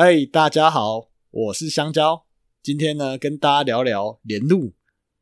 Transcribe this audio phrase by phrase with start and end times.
[0.00, 2.24] 哎，大家好，我是香蕉。
[2.62, 4.72] 今天呢，跟大家聊聊联路。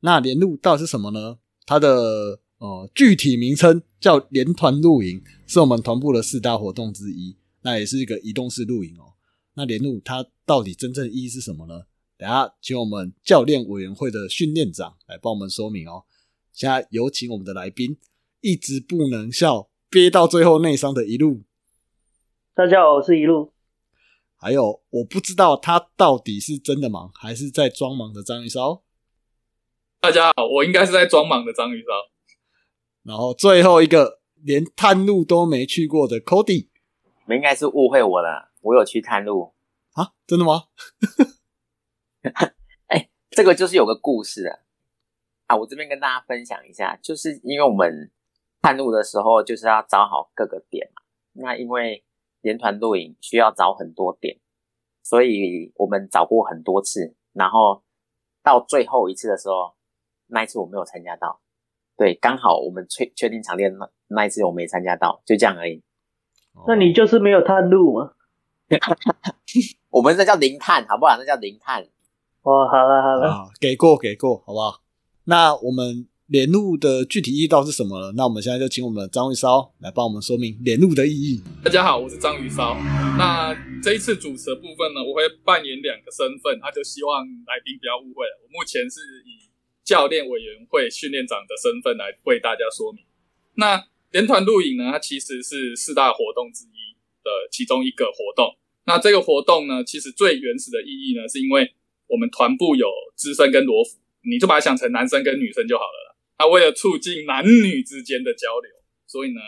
[0.02, 1.38] 那联路到底是什么呢？
[1.66, 7.36] 它的呃具体名称叫联团露营，是我们团部的四大活动之一。
[7.62, 9.14] 那也是一个移动式露营哦。
[9.54, 11.80] 那联路它到底真正意义是什么呢？
[12.16, 16.04] 等下请我们教练委员会的训练长来帮我们说明哦。
[16.52, 17.96] 现在有请我们的来宾，
[18.42, 21.42] 一直不能笑，憋到最后内伤的一路。
[22.54, 23.50] 大家好，我是一路。
[24.40, 28.84] 还有，我不知道他到底是真的忙还是在装忙的章鱼烧。
[29.98, 31.88] 大家好，我应该是在装忙的章鱼烧。
[33.02, 36.68] 然后最后一个连探路都没去过的 Cody，
[37.02, 39.54] 你们应该是误会我了，我有去探路
[39.94, 40.12] 啊？
[40.24, 40.66] 真的吗？
[42.86, 44.60] 哎，这个就是有个故事啊。
[45.46, 48.12] 啊，我这边跟大家分享一下，就是因为我们
[48.62, 51.02] 探路的时候就是要找好各个点嘛，
[51.32, 52.04] 那因为。
[52.40, 54.38] 连团露营需要找很多点，
[55.02, 57.82] 所以我们找过很多次，然后
[58.42, 59.74] 到最后一次的时候，
[60.28, 61.40] 那一次我没有参加到。
[61.96, 65.82] 对，刚好我们确确定场地那那一次我没参加到，就这样而已。
[66.66, 68.12] 那你就是没有探路吗？
[69.90, 71.16] 我们那叫零探，好不好？
[71.16, 71.82] 那叫零探。
[72.42, 74.80] 哦，好了好了，给过给过，好不好？
[75.24, 76.07] 那我们。
[76.28, 78.12] 连路的具体意义到是什么了？
[78.12, 81.40] 那我们现在就请我们的章鱼烧来帮我们说明连路的意义。
[81.64, 82.76] 大家好，我是章鱼烧。
[83.16, 88.44] 那这一次主持的部分呢，我会扮演两个身份，那就希望来宾不要误会了。
[88.44, 89.48] 我目前是以
[89.82, 93.02] 教练委员会训练长的身份来为大家说明。
[93.54, 96.92] 那连团露营呢，它其实是四大活动之一
[97.24, 98.52] 的其中一个活动。
[98.84, 101.72] 那这个活动呢，其实最原始的意义呢，是因为
[102.06, 103.96] 我们团部有资深跟罗浮，
[104.28, 106.07] 你就把它想成男生跟女生就好了。
[106.38, 108.70] 他为了促进男女之间的交流，
[109.06, 109.40] 所以呢，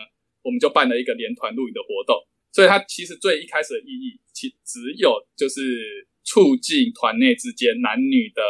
[0.43, 2.27] 我们就办了一个连团露营的活动。
[2.53, 8.43] 所以它其实最一开始的意义，其只有就是促进团内之间男女的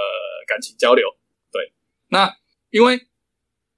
[0.48, 1.06] 感情交流。
[1.52, 1.70] 对，
[2.08, 2.34] 那
[2.70, 2.98] 因为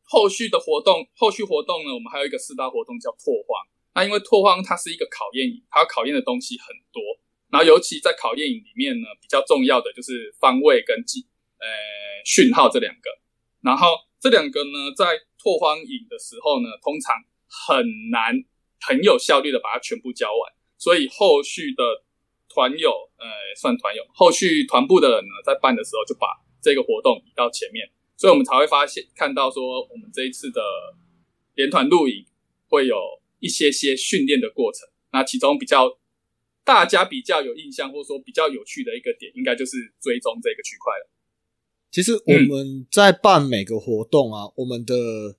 [0.04, 3.66] 后续的活动，后续活动呢，我们还有一个四大活动叫拓荒。
[3.94, 7.02] 那因为拓荒它是一个考验营，它要考验的东西很多。
[7.50, 11.26] 然后尤其在考验营里面呢，比较重要的就是方位跟记
[11.58, 11.66] 呃
[12.24, 13.10] 讯号这两个。
[13.60, 17.16] 然后这两个呢，在拓荒营的时候呢，通常
[17.48, 18.38] 很难
[18.78, 21.82] 很有效率的把它全部教完，所以后续的
[22.48, 23.26] 团友，呃，
[23.60, 26.28] 算团友，后续团部的人呢，在办的时候就把
[26.62, 30.62] 这个活动移到前面，所以我们才会发现看到说，我们这一次的
[31.56, 32.24] 连团露营
[32.68, 32.96] 会有
[33.40, 34.88] 一些些训练的过程。
[35.10, 35.98] 那其中比较
[36.62, 41.10] 大家比较有印象，或者说比较有趣的一个点，应该就是追踪这个区块了。
[41.92, 45.36] 其实我们在办每个活动啊，我们的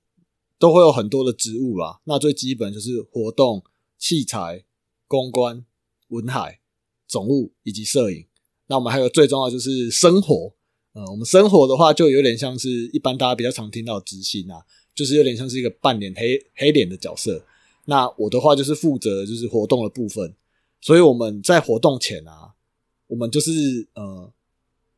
[0.60, 2.00] 都会有很多的职务啦。
[2.04, 3.64] 那最基本就是活动
[3.98, 4.64] 器材、
[5.08, 5.66] 公关、
[6.10, 6.60] 文海、
[7.08, 8.28] 总务以及摄影。
[8.68, 10.54] 那我们还有最重要就是生活。
[10.94, 14.62] 呃，我们生活的话就有点像是一般大家比较常听到执行啊，
[14.94, 17.44] 就是有点像是一个半脸黑黑脸的角色。
[17.86, 20.36] 那我的话就是负责就是活动的部分。
[20.80, 22.54] 所以我们在活动前啊，
[23.08, 24.32] 我们就是呃。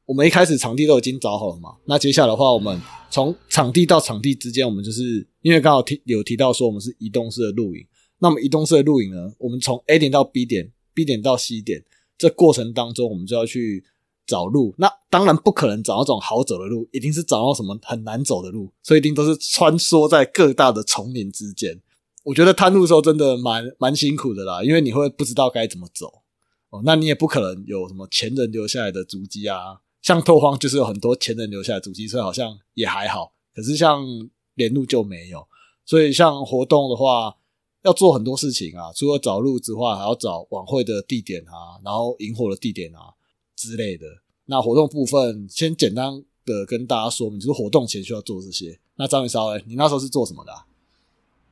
[0.06, 1.78] 我们一开始场地都已经找好了嘛？
[1.86, 2.80] 那接下来的话，我们
[3.10, 7.86] 从场地到场地之间，我们就是因为刚好提有提到说我们是移动式的露营。
[8.20, 11.84] 那么移动式的露营呢，我们从 A 点到 B 点，B 点到 C 点，
[12.18, 13.84] 这过程当中，我们就要去
[14.28, 14.76] 找路。
[14.78, 21.82] 那当然不可能找那种好走的路，一定是找到什么很难走的路，所以一定都是穿梭在各大的丛林之间。
[22.24, 26.22] 我觉得探路的时候真的蛮蛮辛苦的啦，因为你会不知道该怎么走
[26.70, 29.82] 哦，那你也不可能有什么前人留下来的足迹啊。
[30.06, 33.34] 像拓荒就是有很多前人留下的足迹，所以好像也还好。
[33.56, 34.06] 可是像
[34.54, 35.48] 连路就没有，
[35.84, 37.36] 所以像活动的话，
[37.82, 43.16] 要做很多事情啊，除了找路之外，还要找晚会的地点啊，然后萤火的地点啊
[43.56, 44.06] 之类的。
[44.46, 48.80] 那活动部分先简单的跟大家说明，就是活动前需要做这些。
[48.98, 50.54] 那张宇稍微，你那时候是做什么的？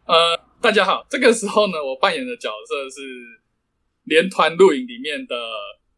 [0.06, 3.02] 呃，大家好，这个时候呢，我扮演的角色是
[4.04, 5.36] 连团露营里面的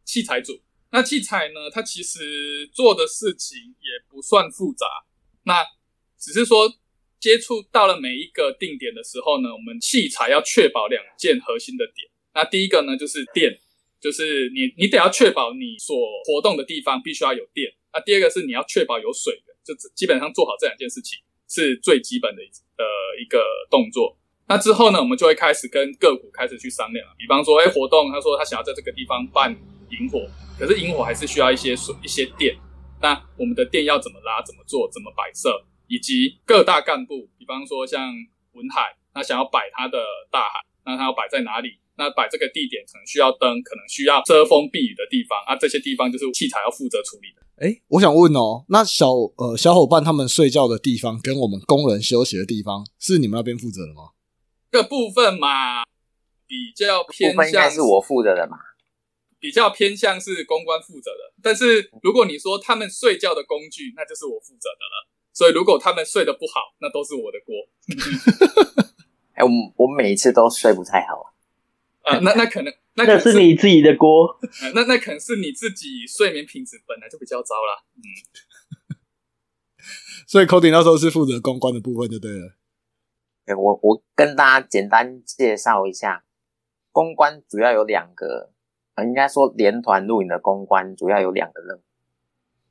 [0.06, 0.58] 器材组。
[0.90, 1.70] 那器材呢？
[1.70, 4.86] 它其实做的事情也不算复杂，
[5.44, 5.64] 那
[6.18, 6.72] 只是说
[7.18, 12.08] 接触到了每一个定点的时候呢，我们器材要确保两件核心的点。
[12.34, 13.58] 那第一个呢，就是电，
[14.00, 17.72] 就是你你得要确保你所活动的地方必须要有电。
[17.92, 21.18] 那第二个是你要确保有水的，就基本上做好这两件事情
[21.48, 22.42] 是最基本的
[22.78, 22.84] 呃
[23.20, 24.16] 一个动作。
[24.48, 29.50] 那之后呢，我们就会开始跟个股开始去商量，比方说，哎，活动他说他想要在这个地方办
[29.90, 30.24] 萤火。
[30.58, 32.56] 可是萤火还是需要一些水、一些电。
[33.00, 38.00] 那我们的电要怎么拉、怎么做、怎么摆设，以及各大干部，比方说像
[38.52, 39.98] 文海，那想要摆他的
[40.30, 41.78] 大海，那他要摆在哪里？
[41.98, 47.42] 那摆这个地点可能需要灯，可能需要遮风避雨的地方啊，这些地方就是器材要负责处理的。
[47.56, 54.10] 哎，我想问哦，那小呃小伙伴他们睡觉的地方跟我们工人休息的地方是你们那边负责的吗？
[54.70, 55.84] 这部分嘛，
[56.46, 58.58] 比较偏向应该是我负责的嘛，
[59.38, 61.34] 比较偏向是公关负责的。
[61.42, 65.08] 但是如果你说他们睡觉的工具，那就是我负责的了。
[65.32, 67.54] 所以如果他们睡得不好，那都是我的锅。
[69.34, 71.34] 哎，我我每一次都睡不太好。
[72.02, 74.38] 啊，那那可能那那是你自己的锅。
[74.74, 77.84] 那那可能是你自己睡眠品质本来就比较糟啦。
[77.96, 78.96] 嗯，
[80.26, 82.54] 所以 Cody 那时候是负责公关的部分就对了。
[83.44, 86.24] 哎，我我跟大家简单介绍一下，
[86.90, 88.52] 公关主要有两个，
[89.04, 91.80] 应该说连团录影的公关主要有两个任务。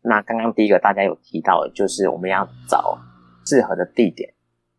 [0.01, 2.97] 那刚刚第一个大家有提到的，就是我们要找
[3.45, 4.33] 适合的地点。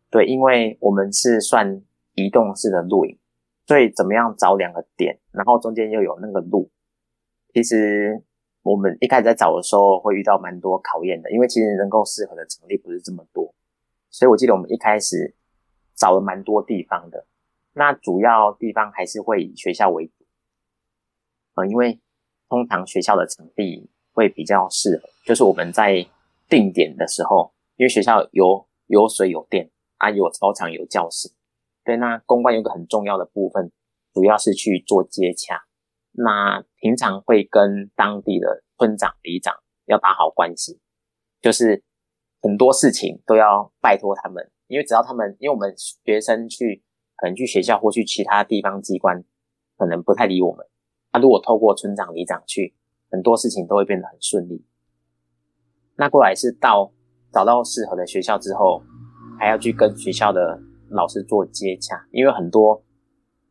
[0.09, 1.81] 对，因为我们是算
[2.13, 3.17] 移动式的录影。
[3.65, 6.71] 所以怎么样找两个点，然后中间又有那个路，
[7.53, 8.23] 其实
[8.63, 13.53] 我们一开始在找的时候会遇到蛮多考验的，因为其实能够适合的场地不是这么多，
[14.09, 15.35] 所以我记得我们一开始
[15.93, 17.27] 找了蛮多地方的，
[17.73, 20.09] 那主要地方还是会以学校为
[21.65, 21.99] 主，嗯，因为
[22.49, 26.05] 通常学校的场地会比较适合，就是我们在
[26.47, 31.33] 定点的时候，因为学校有有水有电啊，有操场有教室。
[31.83, 33.71] 对，那公关有个很重要的部分，
[34.13, 35.63] 主要是去做接洽。
[36.11, 39.55] 那平常会跟当地的村长、里长
[39.85, 40.79] 要打好关系，
[41.41, 41.83] 就是
[42.41, 46.83] 很多事情都要拜托他们，因为只要他们，因为我们学生去
[47.15, 49.23] 可能去学校或去其他地方机关，
[49.77, 50.65] 可能不太理我们。
[51.17, 52.73] 如果透过村长、里长去，
[53.09, 54.65] 很多事情都会变得很顺利。
[55.95, 56.91] 那过来是到
[57.31, 58.83] 找到适合的学校之后，
[59.39, 60.61] 还要去跟学校的。
[60.89, 62.81] 老师做接洽，因为很多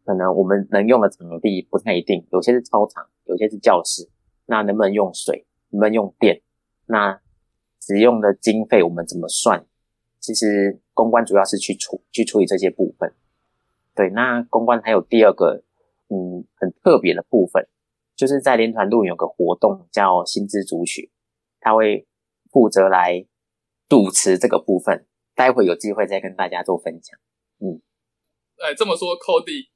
[0.07, 4.09] 可能我们能用的场地不太一定，有些是操场，有些是教室。
[4.47, 5.47] 那能不能用水？
[5.69, 6.41] 能不能用电？
[6.87, 7.21] 那
[7.79, 9.67] 使用的经费我们怎么算？
[10.19, 13.13] 其实公关主要是去处去处理这些部分。
[13.95, 15.63] 对，那公关还有第二个
[16.09, 17.69] 嗯很特别的部分，
[18.17, 21.11] 就是在连团路有个活动叫薪资主曲，
[21.61, 22.07] 他会
[22.51, 23.27] 负责来
[23.89, 25.07] 主持这个部分。
[25.35, 27.19] 待会有机会再跟大家做分享。
[27.59, 27.83] 嗯，
[28.57, 29.69] 哎，这么说，Cody，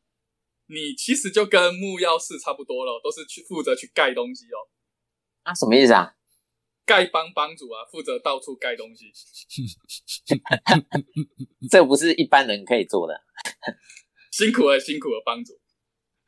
[0.68, 4.56] 你其实就跟木曜室差不多了，都是去负责去盖东西哦。
[5.42, 6.14] 啊，什么意思啊？
[6.86, 9.12] 丐帮帮主啊，负责到处盖东西。
[11.70, 13.20] 这不是一般人可以做的。
[14.32, 15.59] 辛苦了，辛苦了，帮主。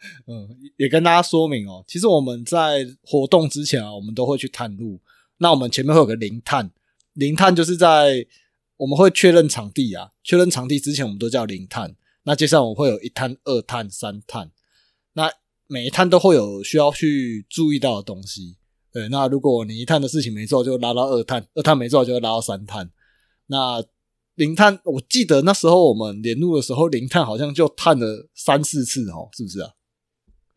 [0.26, 5.00] 嗯，也跟大家说明哦，其实我们在活动之前啊，我们都会去探路。
[5.38, 6.70] 那我们前面会有个零探，
[7.14, 8.26] 零探就是在。
[8.78, 11.94] 我们会确认场地啊，确认场地之前我们都叫零探。
[12.24, 14.50] 那接下来我们会有一探、二探、三探。
[15.12, 15.30] 那
[15.68, 18.56] 每一探都会有需要去注意到的东西。
[18.92, 22.90] 对，那如果你一探的事情没做，就拉到二探；二探没做，就会拉到三探。
[23.46, 23.84] 那
[24.34, 29.70] 零探，我记得那时候我们联路的时候，零探好像就探了三四次哦，是不是啊？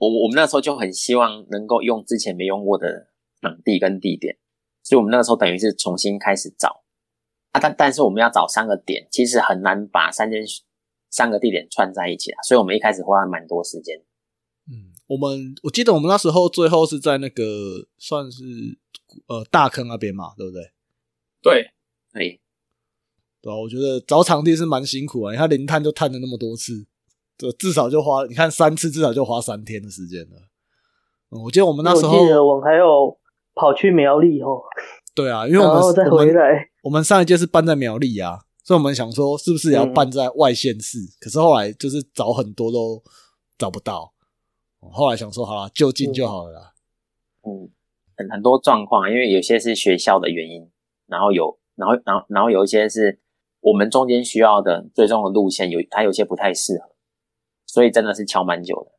[0.09, 3.09] 我我们那时候就很希望能够用之前没用过的
[3.41, 4.37] 场地跟地点，
[4.83, 6.83] 所以我们那个时候等于是重新开始找
[7.51, 7.59] 啊。
[7.59, 10.43] 但但是我们要找三个点，其实很难把三间
[11.09, 13.97] 三个地点串在一起啊，所以我们一开始花了蛮多时间。
[14.67, 17.43] 嗯，我们我记得我们那时候最后是在那个
[17.97, 18.43] 算是
[19.27, 20.71] 呃大坑那边嘛，对不对？
[21.41, 21.71] 对，
[22.11, 22.41] 对，
[23.41, 26.87] 对啊，我觉得找场地是蛮辛苦啊，你看零探就探了那么多次，
[27.37, 30.37] 这至少就花你看三次，至少就花三天的时间了。
[31.31, 33.17] 嗯，我记得我们那时候，我记得我们还有
[33.53, 34.61] 跑去苗栗哦。
[35.13, 36.69] 对啊，因为我们再回来。
[36.83, 40.99] 我们上一届是办在苗栗啊，所以我们想说是不是也要办在外县市？
[41.19, 43.01] 可是后来就是找很多都
[43.57, 44.13] 找不到，
[44.91, 46.73] 后来想说好了，就近就好了啦。
[47.43, 47.69] 嗯，
[48.17, 50.69] 很很多状况，因为有些是学校的原因，
[51.07, 53.19] 然后有，然后然后然后有一些是
[53.61, 56.94] 我们中间需要的最终的路线有，它有些不太适合，
[57.75, 58.91] 所以真的是敲蛮久的。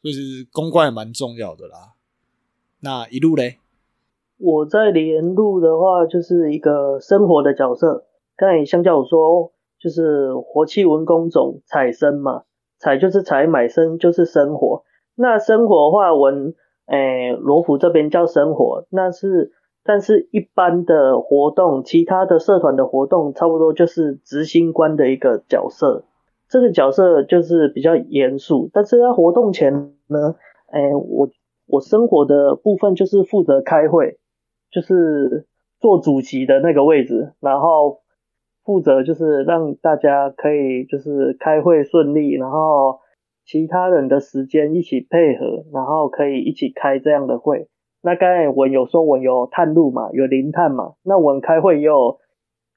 [0.00, 1.94] 就是公关也蛮重要的啦。
[2.80, 3.58] 那一路嘞？
[4.38, 8.06] 我在连路的话，就是一个生活的角色。
[8.36, 12.44] 刚才相较我说，就是活气文工种采生嘛，
[12.78, 14.84] 采就是采买生就是生活。
[15.16, 16.54] 那生活话文，
[16.86, 19.50] 诶，罗浮这边叫生活，那是，
[19.82, 26.04] 但是一般的活动，其他的社团的活动，差不多就是执行官的一个角色。
[26.48, 29.72] 这个角色就是比较严肃，但是在活动前
[30.08, 30.36] 呢，
[30.72, 31.28] 诶，我
[31.66, 34.18] 我生活的部分就是负责开会。
[34.68, 35.46] 就是
[35.78, 38.00] 做主席的那个位置，然后
[38.64, 42.98] 负责就是让大家可以就是开会顺利，然后
[43.46, 47.68] 其他人的时间一起配合，然后可以一起开这样的会。
[48.02, 52.18] 那刚才我有说我有探路嘛，有零探嘛，那我们开会也有，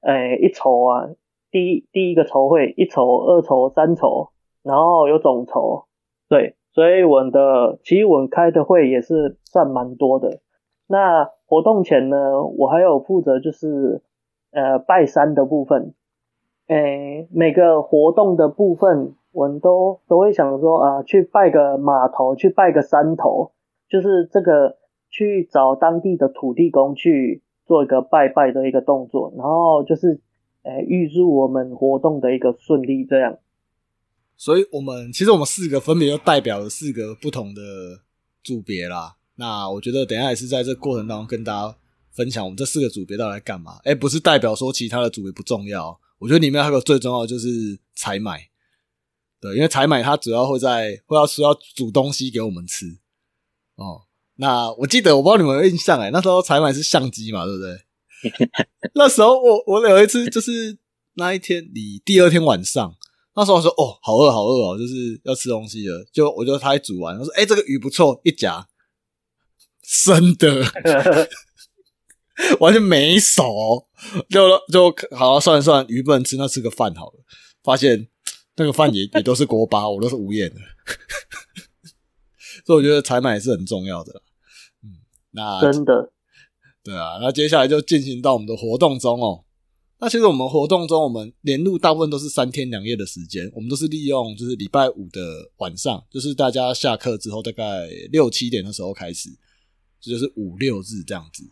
[0.02, 1.08] 诶一筹啊，
[1.50, 4.28] 第一第一个筹会一筹、二筹、三筹，
[4.62, 5.84] 然后有总筹，
[6.28, 10.40] 对，所以我的其实我开的会也是算蛮多的。
[10.86, 14.02] 那活动前呢，我还有负责就是
[14.52, 15.94] 呃拜山的部分，
[16.68, 23.52] 诶每个活动的部分我们都都会想说啊去拜个码头，去拜个山头，
[23.88, 24.78] 就是这个。
[25.12, 30.20] 去找当地的土地公去做一个拜拜的一个动作，然后就是，
[30.62, 33.38] 诶，预祝我们活动的一个顺利，这样。
[34.36, 37.62] 所以，我们其实我们四个分别就代表了四个不同的
[38.42, 39.16] 组别啦。
[39.36, 41.76] 那我觉得等下也是在这过程当中跟大家
[42.10, 43.78] 分享我们这四个组别到底在干嘛。
[43.84, 48.48] 哎，不是代表说其他的组别不重要，我觉得里面还有个最重要的就是采买。
[49.40, 52.98] 对，因为采买它主要会在会要说要煮东西给我们吃
[53.76, 54.02] 哦。
[54.36, 57.78] 那我记得，我不知道你们有印象哎，那时候采买是相机嘛，对不对？
[58.94, 60.76] 那时候我我有一次就是
[61.14, 62.94] 那一天，你第二天晚上，
[63.34, 66.04] 那时候我说哦，好饿好饿哦，就是要吃东西了。
[66.12, 68.68] 就我就他煮完，我说哎，这个鱼不错，一夹
[69.82, 70.64] 生的，
[72.60, 73.88] 完全没熟，
[74.28, 77.24] 就就好算了算了，鱼不能吃，那吃个饭好了。
[77.62, 78.08] 发现
[78.56, 80.60] 那个饭也 也都是锅巴，我都是无眼的。
[82.66, 84.22] 所以我觉得采买是很重要的。
[84.82, 85.00] 嗯
[85.32, 86.12] 那真的，
[86.90, 89.44] 对啊，那接下来就进行到我们的活动中哦。
[90.00, 95.20] 那其实我们活动中，我们连路大部分都是三天两夜的时间，我们都是利用就是礼拜五的
[95.58, 99.28] 晚上，就是大家下课之后大概六七点的时候开始，
[100.00, 101.44] 这就是五六日这样子。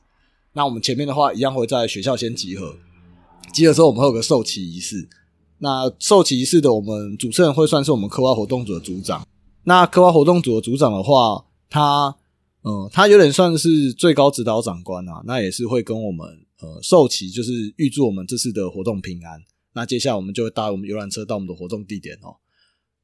[0.54, 2.74] 那我们前面的话一样会在学校先集合，
[3.52, 5.08] 集合之后我们会有个授旗仪式。
[5.58, 9.24] 那授旗仪式的我们主持人会算是我们科花活动组的组长。
[9.62, 12.16] 那科花活动组的组长的话，他。
[12.62, 16.26] 嗯，他有点算是最高指导长官啊，那也是会跟我们
[16.60, 19.40] 呃授旗，就是预祝我们这次的活动平安。
[19.74, 22.36] 那接下来我们就会搭我们游览车到我们的活动地点哦。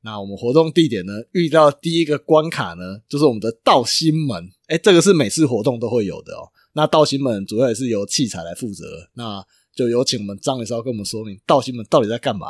[0.03, 4.51] 那我们活动地点呢，遇到第一个关卡呢，就是我们的道心门。
[4.67, 6.51] 哎，这个是每次活动都会有的哦。
[6.73, 9.43] 那道心门主要也是由器材来负责，那
[9.75, 12.49] 就有请我们张伟少跟我们说明道心门到底在干嘛。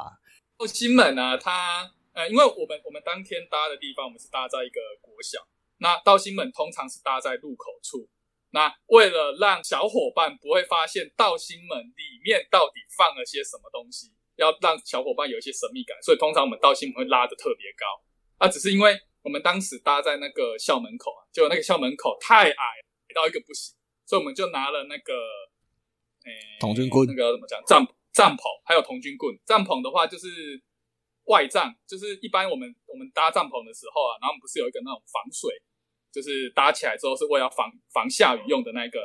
[0.58, 5.38] 道心门呢，它呃，因为我们我们当天搭的地方，我们是搭在一个国小。
[5.84, 8.08] 那道心门通常是搭在入口处，
[8.52, 17.84] 那为了让小伙伴不会发现道心门里面到底放了些什么东西，要让小伙伴有一些神秘感，所以通常我们道心门会拉的特别高。
[18.38, 23.76] 啊，只是因为我们当时搭在那个校门口啊，就那个校门口太矮，矮到一个不行，
[24.06, 25.12] 所以我们就拿了那个，
[26.24, 27.62] 诶，童军棍，那个怎么讲？
[27.66, 29.36] 帐帐篷还有童军棍。
[29.44, 30.64] 帐篷的话就是。
[31.24, 35.48] 外帐就是一般我们我们搭帐篷的时候啊，然后我们不是有一个那种防水，
[36.14, 39.00] 就是搭起来之后是为了防防下雨用的那个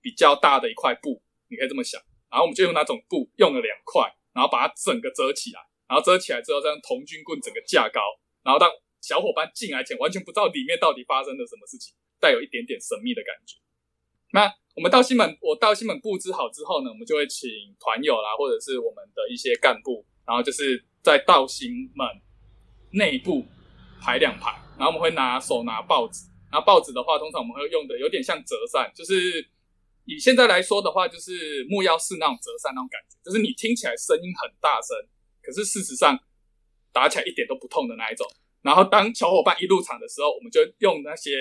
[0.00, 2.00] 比较大的一块布，你可以这么想。
[2.30, 8.00] 然后我们就用那种布用了两块，然后把它整个遮起来，然后遮起来之后再用铜军棍整个架高，
[8.44, 13.58] 然后当小伙伴进来前完全不知道里面到底发生了什么事情，带有一点点神秘的感觉。
[14.32, 17.48] 那我们到西门，我到西门布置好之后呢，我们就会请
[17.80, 20.84] 团友啦，或者是我们的一些干部，然后就是。
[21.06, 22.04] 在道心门
[22.90, 23.46] 内部
[24.00, 26.26] 排两排，然后我们会拿手拿报纸，
[26.56, 29.46] 那报纸的话，通常我们会用的有点像折扇，就是
[30.06, 34.96] 以现在来说的话，就是木曜式那种折扇那种感觉，就是你听起来声音很大声，
[35.42, 36.18] 可是事实上
[36.94, 38.26] 打起来一点都不痛的那一种。
[38.62, 41.36] 然后当小伙伴一入场的时候，我们就用那些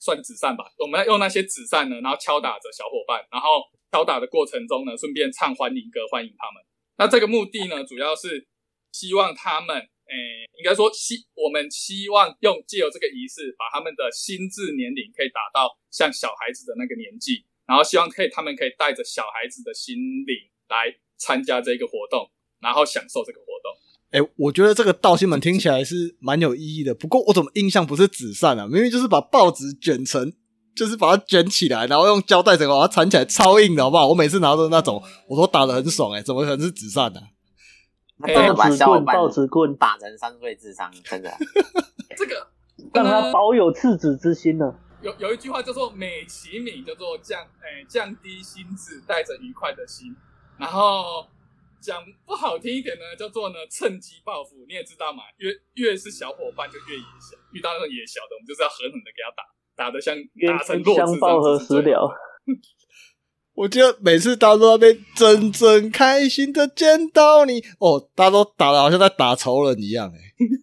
[0.00, 3.62] 算纸扇吧，我们要用那些纸扇呢，然后敲打着小伙伴，然后
[3.92, 6.60] 敲打的过程中呢，顺便唱欢迎歌欢迎他们。
[6.98, 8.48] 那这个目的呢，主要是。
[8.90, 23.68] 希望他们，诶，应该说希我们希望用借由这个仪式，把他们的心智年龄可以达到像小孩子的那个年纪，然后希望可以他们可以带着小孩子的心灵来参加这个活动，然后享受这个活动。
[24.10, 26.94] 哎，我觉得这个道心门听起来是蛮有意义的。
[26.94, 28.66] 不过我怎么印象不是纸扇啊？
[28.66, 30.32] 明明就是把报纸卷成，
[30.74, 34.08] 就是把它卷起来，然后用胶带整个把它缠起来，超硬的，好不好？
[34.08, 36.12] 我每次拿的那种，我都打的很爽。
[36.12, 37.20] 哎，怎么可能是纸扇呢？
[38.20, 41.30] 报纸棍，报纸棍打成三岁智商，真的。
[42.16, 42.48] 这个
[42.92, 44.74] 让他保有赤子之心呢。
[45.00, 50.14] 有有一句话叫做“美其名叫做降哎降低心智，带着愉快的心”。
[50.58, 51.24] 然后
[51.80, 54.56] 讲不好听一点呢，叫做呢趁机报复。
[54.66, 59.44] 你也知道嘛，越越是小伙伴就越野小，遇到那种野小的，我们就是要狠狠的给他打，
[59.76, 60.16] 打的像
[60.48, 61.12] 打成弱智。
[61.12, 62.10] 相报何时了？
[63.58, 70.18] 我觉得每次大家都在那边真正开心的见到你，哦，大家都打的好像在打仇人一样，哎，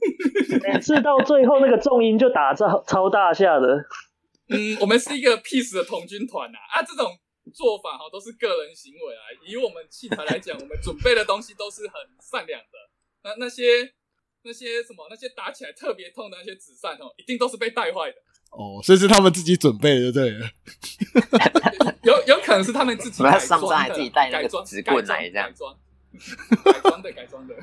[0.71, 3.67] 每次到最后那个重音就打超超大下的。
[4.47, 7.11] 嗯，我们是一个 peace 的童军团呐，啊，这种
[7.53, 9.27] 做法哈都是个人行为啊。
[9.45, 12.77] 以我们器材来讲，我们准备的东西都是很善良的。
[13.25, 13.91] 那那些
[14.43, 18.17] 那些什么那些打起来特别痛的那些纸扇哦，一定都是被带坏的。
[18.51, 20.47] 哦，所以是他们自己准备的，对了。
[22.03, 25.47] 有有可能是他们自己改装的，还自己带那个纸棍来这样。
[25.49, 25.75] 改装，
[26.63, 27.55] 改装的，改装的。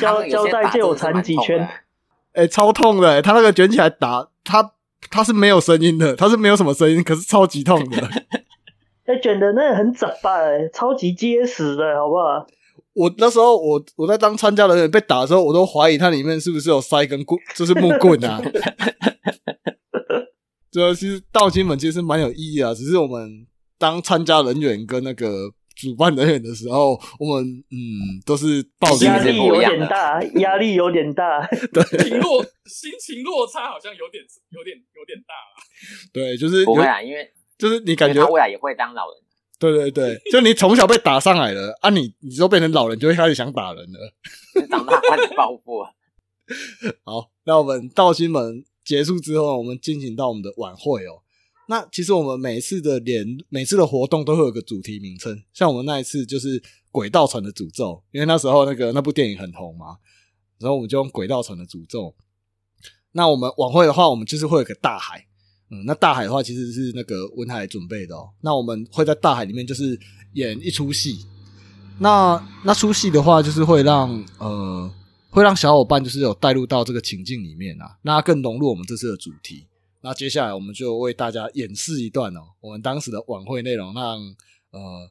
[0.00, 1.68] 胶胶带借我缠几圈。
[2.32, 3.22] 哎，超痛的！
[3.22, 4.72] 他那个卷起来打，他
[5.08, 7.96] 他是没有声音的，他是没有什么声音，可是超级痛的。
[9.06, 10.34] 哎，卷的那很窄吧？
[10.40, 12.44] 哎，超级结实的，好不好？
[12.94, 18.40] 我那时候，我我在当参加人员被打的时候，我都怀疑它里面是不是有塞根棍，就是木棍啊。
[20.70, 23.46] 这其实到金门其实蛮有意义啊，只是我们
[23.78, 35.62] 当参加人员跟那个主办人员的时候，我们嗯都是抱压力有点大，压力有点大，对， 情落心情落差好像有点有点有点大了。
[36.12, 39.23] 对，就是不会啊，因为就是你感觉他未来也会当老人。
[39.72, 44.14] 对对对， 就你从小被打上来了啊，你你都变成老人，就会开始想打人了。
[44.68, 45.82] 长大开始报复。
[47.04, 51.22] 好，那我们道心门结束之后，我们进行到我们的晚会哦。
[51.66, 59.96] 那其实我们每次的连每次的活动都会有个主题名称，像我们那一次就是《轨道船的诅咒》，因为那时候那个那部电影很红嘛，
[60.58, 62.02] 然后我们就用《轨道船的诅咒》。
[63.12, 65.26] 那我们晚会的话，我们就是会有个大海。
[65.84, 68.30] 那大海的话其实是那个文海准备的哦。
[68.40, 69.98] 那我们会在大海里面就是
[70.34, 71.26] 演一出戏。
[71.98, 74.92] 那那出戏的话，就是会让呃
[75.30, 79.66] 会让小伙伴就是有带入到这个情境里面啊，那更融入我们这次的主题。
[80.00, 84.18] 那接下来我们就为大家演示一段哦，我们当时的晚会内容，让
[84.70, 85.10] 呃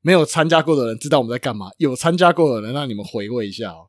[0.00, 3.88] 没有参加过的人知道我们在干嘛，有参加过的人让你们回味一下哦。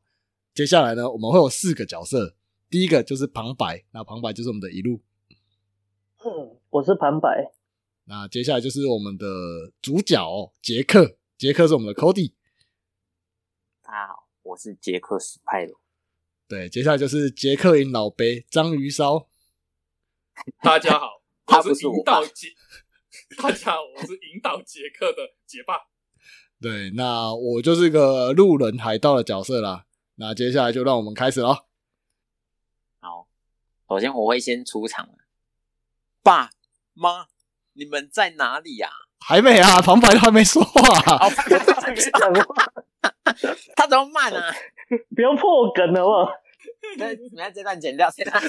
[0.53, 2.35] 接下来呢，我们会有四个角色，
[2.69, 5.01] 第一个就是旁白，那旁白就是我们的一路。
[6.25, 7.51] 嗯，我是旁白。
[8.05, 9.25] 那接下来就是我们的
[9.81, 12.31] 主角杰克，杰克是我们的 Cody。
[13.81, 15.81] 大家好，我是杰克史派罗。
[16.47, 19.27] 对，接下来就是杰克赢老杯章鱼烧。
[20.61, 22.47] 大家好，他是引导杰。
[23.37, 25.73] 大家好，我是引导杰克的杰爸。
[26.61, 29.87] 对，那我就是个路人海盗的角色啦。
[30.15, 31.65] 那接下来就让我们开始喽。
[33.01, 33.27] 好，
[33.89, 35.09] 首先我会先出场。
[36.23, 36.49] 爸
[36.93, 37.27] 妈，
[37.73, 38.89] 你们在哪里呀？
[39.19, 40.99] 还没啊， 旁白都还没说话。
[43.75, 44.53] 他怎么慢啊？
[45.15, 46.31] 不要破梗了嘛！
[46.97, 48.41] 那你要这段剪掉，这段。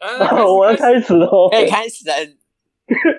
[0.46, 2.04] 我要开始哦，可以开始。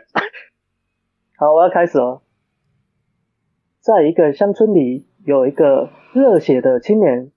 [1.38, 2.24] 好，我要开始哦。
[3.80, 7.32] 在一个乡村里，有一个热血的青年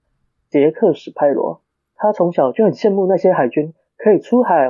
[0.49, 1.63] 杰克史派罗。
[2.03, 4.67] 他从小就很羡慕那些海军可以出海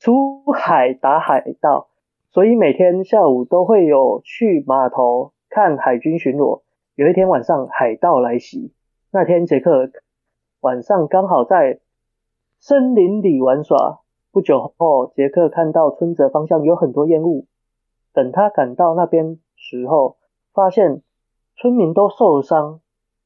[0.00, 1.86] 出海打海盗，
[2.32, 6.62] 所以每天下午都会有去码头看海军巡逻。
[6.96, 8.72] 有一天晚上，海盗来袭。
[9.12, 9.92] 那天杰克
[10.58, 11.78] 晚上刚好在
[12.58, 14.00] 森林里玩耍。
[14.32, 17.46] 不久后，杰克看到村子方向有很多烟雾。
[18.12, 20.16] 等他赶到那边时候，
[20.52, 21.02] 发现
[21.54, 22.80] 村民都受伤，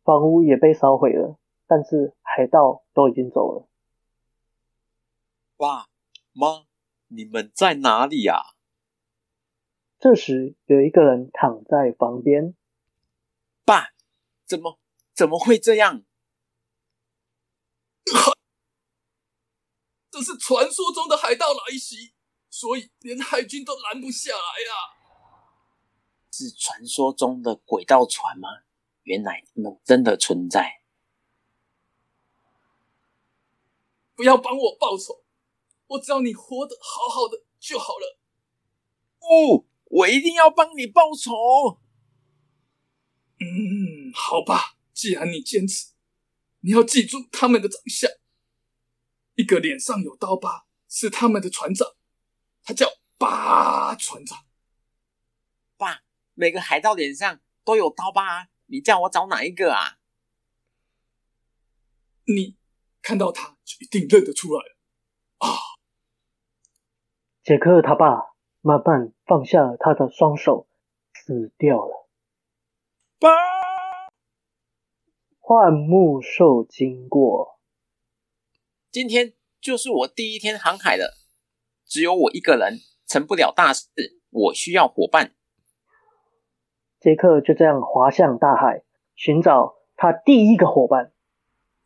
[0.04, 1.36] 房屋也被烧毁了。
[1.66, 3.68] 但是海盗都已经走了。
[5.56, 5.88] 爸
[6.32, 6.66] 妈，
[7.08, 8.54] 你们在哪里呀？
[9.98, 12.56] 这时有一个人躺在房边。
[13.64, 13.90] 爸，
[14.46, 14.80] 怎么
[15.14, 16.04] 怎么会这样？
[20.10, 22.14] 这是传说中的海盗来袭，
[22.48, 24.96] 所以连海军都拦不下来呀。
[26.32, 28.48] 是传说中的轨道船吗？
[29.02, 30.79] 原来他们真的存在。
[34.20, 35.24] 不要帮我报仇，
[35.86, 38.18] 我只要你活得好好的就好了。
[39.18, 41.80] 不，我一定要帮你报仇。
[43.38, 45.92] 嗯，好吧，既然你坚持，
[46.60, 48.10] 你要记住他们的长相。
[49.36, 51.88] 一个脸上有刀疤是他们的船长，
[52.62, 54.44] 他叫八船长。
[55.78, 56.02] 爸，
[56.34, 59.98] 每个海盗脸上都有刀疤，你叫我找哪一个啊？
[62.26, 62.59] 你。
[63.02, 64.76] 看到他就一定认得出来了
[65.38, 65.48] 啊！
[67.42, 70.68] 杰克他爸慢慢放下他的双手，
[71.14, 72.08] 死掉了。
[73.18, 73.28] 爸，
[75.38, 77.58] 幻木兽经过。
[78.90, 81.14] 今天就是我第一天航海了，
[81.86, 83.88] 只有我一个人成不了大事，
[84.30, 85.34] 我需要伙伴。
[87.00, 88.84] 杰克就这样滑向大海，
[89.14, 91.14] 寻找他第一个伙伴。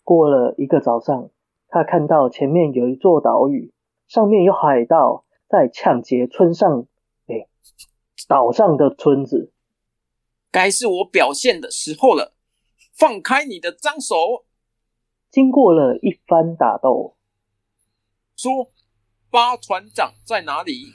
[0.05, 1.31] 过了一个早上，
[1.69, 3.73] 他看到前面有一座岛屿，
[4.07, 6.87] 上面有海盗在抢劫村上，
[7.27, 7.49] 哎，
[8.29, 9.51] 岛上的村子。
[10.51, 12.35] 该是我表现的时候了，
[12.93, 14.45] 放开你的脏手！
[15.31, 17.17] 经过了一番打斗，
[18.37, 18.71] 说
[19.31, 20.93] ：“八船长在哪里？”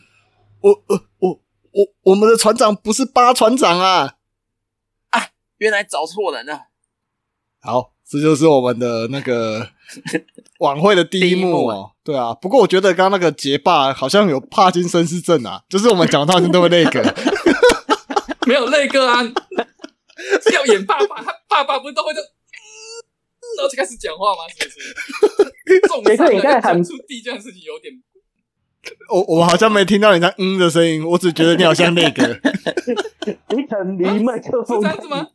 [0.62, 1.41] 我、我、我、
[1.72, 4.17] 我，我们的船长不是八船长啊！
[5.10, 5.19] 啊，
[5.58, 6.67] 原来找错人了。
[7.60, 9.69] 好，这就是我们的那个
[10.60, 11.91] 晚会的第一幕哦。
[12.04, 17.15] 对啊，不过我觉得刚刚那个结霸好像有帕金森氏症啊，就是我们讲到都会那个。
[18.48, 19.22] 没有那个啊，
[20.54, 24.41] 要演爸爸，他爸爸不是都会就，然后就开始讲话吗？
[24.58, 24.95] 是不是？
[26.10, 27.93] 杰克，你刚才喊出第一件事情有点，
[29.10, 32.39] 我我好像没听到你那嗯的声音，我只觉得你好像那个，
[33.56, 35.28] 你肯离麦克风是这样子吗？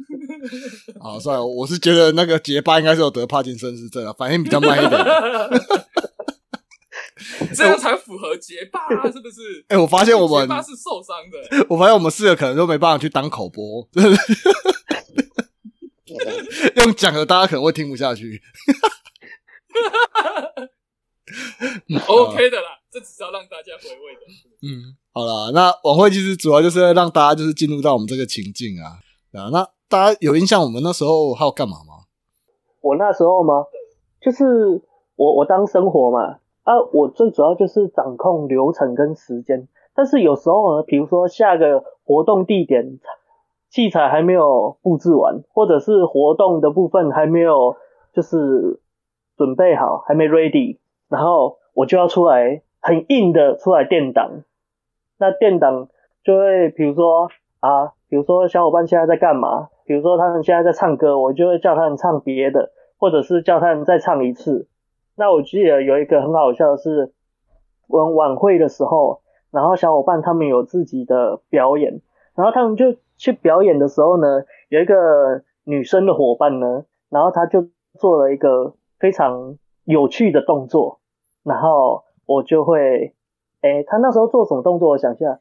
[1.00, 5.04] 好，算了，我是觉得那个结巴应该是有得帕金森氏症啊，反应比较慢一点。
[7.54, 8.80] 这样才符合结巴，
[9.10, 9.64] 是不是？
[9.68, 14.18] 哎、我发现我们结巴是受伤的，我发现我们四个可能都没办法去当口播，真的
[16.82, 18.40] 用讲的大家可能会听不下去。
[22.06, 24.20] OK 的啦，这只是要让大家回味的。
[24.62, 29.02] 嗯，好了，那晚会其实主要就是让大家就是进入到我们这个情境啊。
[29.34, 32.06] 啊，那大家有印象我们那时候还有干嘛吗？
[32.80, 33.64] 我那时候吗？
[34.22, 34.80] 就是
[35.16, 39.66] 我我当生活嘛，啊，我最主要就是掌控流程跟时间。
[39.92, 43.00] 但是有时候呢，比如说下个活动地点
[43.70, 47.74] 器材还没有布置完，或者是活动的部分还没有
[48.14, 48.80] 就是
[49.36, 50.78] 准备好，还没 ready，
[51.08, 54.42] 然后我就要出来很硬的出来垫档。
[55.16, 55.88] 那垫档
[56.22, 59.70] 就会比如说啊，比如说小伙伴现在在干嘛？
[59.86, 64.68] 比如说他们现在在唱歌，我就会叫他们唱别的，或者是叫他们再唱一次。
[65.16, 67.14] 那我记得有一个很好笑的是，
[67.88, 72.02] 我们晚会的时候，然后小伙伴他们有自己的表演，
[72.34, 77.68] 然后他们就去表演的时候呢，有一个女生的伙伴呢，然后他就
[77.98, 81.00] 做了一个非常有趣的动作，
[81.44, 83.12] 然后我就会，
[83.62, 84.90] 诶，他那时候做什么动作？
[84.90, 85.40] 我想一下，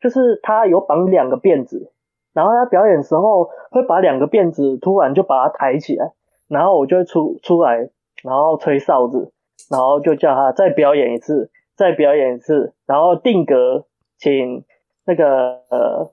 [0.00, 1.92] 就是他有绑两个辫子，
[2.32, 6.12] 然后他表演的时候会把两个辫子突然就把它抬起来，
[6.48, 7.90] 然后我就会出出来，
[8.22, 9.32] 然后吹哨子，
[9.70, 13.86] 然后就叫他再表演一次，再表演一次，然后定格，
[14.18, 14.64] 请
[15.04, 16.10] 那个呃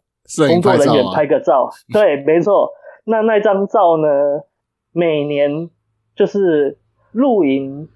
[0.47, 1.69] 工作人员拍个照。
[1.93, 2.71] 对，没错。
[3.05, 4.07] 那那张照呢，
[4.91, 5.69] 每年
[6.15, 6.79] 就是
[7.11, 7.87] 露营，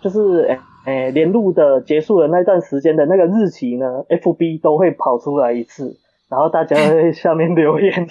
[0.00, 5.98] 就是诶诶连录的结束的那段时间的那个日期呢，FB 都会跑出来一次，
[6.30, 8.06] 然后大家会在下面留言。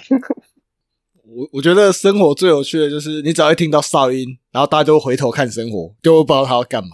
[1.28, 6.90] 我我觉得生活最有趣的就是，你只要一听到哨音，然后大家就会回头看生活，就会不知道他要干嘛，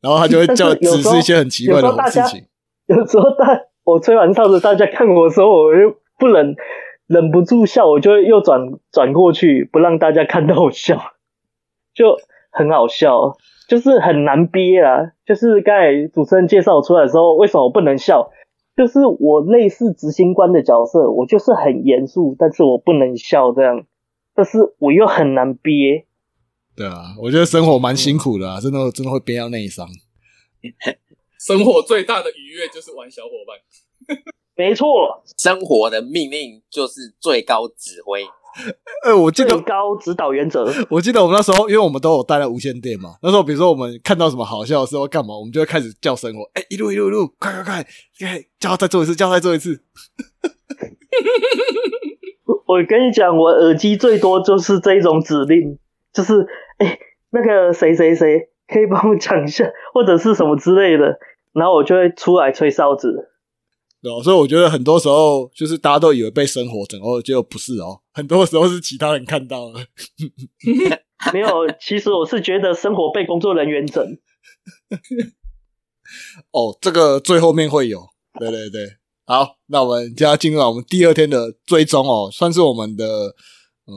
[0.00, 2.44] 然后他就会叫只是一些很奇怪的事情。
[2.86, 6.54] 有时候大我吹完哨子，大家看我的时候，我又不忍
[7.06, 8.60] 忍不住笑，我就会又转
[8.92, 11.00] 转过去，不让大家看到我笑，
[11.94, 12.16] 就
[12.52, 13.36] 很好笑，
[13.72, 15.12] 就是很难憋啊。
[15.24, 18.30] 就是刚才主持人介绍我出来的时候，为什么我不能笑？
[18.76, 23.86] 就是我类似执行官的角色，我就是很严肃，但是我不能笑这样，
[24.34, 26.04] 但是我又很难憋。
[26.76, 29.88] 对啊，我觉得生活蛮辛苦的啊，真的真的会憋到内伤。
[31.40, 34.16] 生活最大的愉悦就是玩小伙伴。
[34.54, 38.22] 没错，生活的命令就是最高指挥。
[39.04, 40.66] 呃， 我记最得高指导原则。
[40.90, 47.82] 我记得我们那时候，因为我们都有带了无线电嘛，那时候比如说我们看到什么好笑的时候干嘛，我们就会开始叫生活，哎、一路一路一路，快快快，
[48.20, 49.80] 快叫他再做一次，叫他再做一次。
[52.66, 55.78] 我跟你讲，我耳机最多就是这一种指令，
[56.12, 56.46] 就是
[56.78, 56.98] 哎、欸
[57.34, 61.18] 那个谁谁谁可以帮我讲一下，或者是什么之类的，
[61.52, 63.31] 然后我就会出来吹哨子。
[64.02, 69.86] 对哦，所以我觉得很多时候就是大家都以为被生活整，哦，结果不是哦，很多时候是其他人看到了。
[71.32, 71.48] 没有，
[71.80, 74.02] 其实我是觉得生活被工作人员整。
[76.50, 78.08] 哦，这个最后面会有，
[78.40, 78.96] 对对对。
[79.24, 83.36] 好，那我们就要进入到我们第二天的追踪哦，算是我们的，
[83.86, 83.94] 嗯，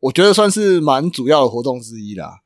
[0.00, 2.40] 我觉得算是蛮主要的活动之一啦。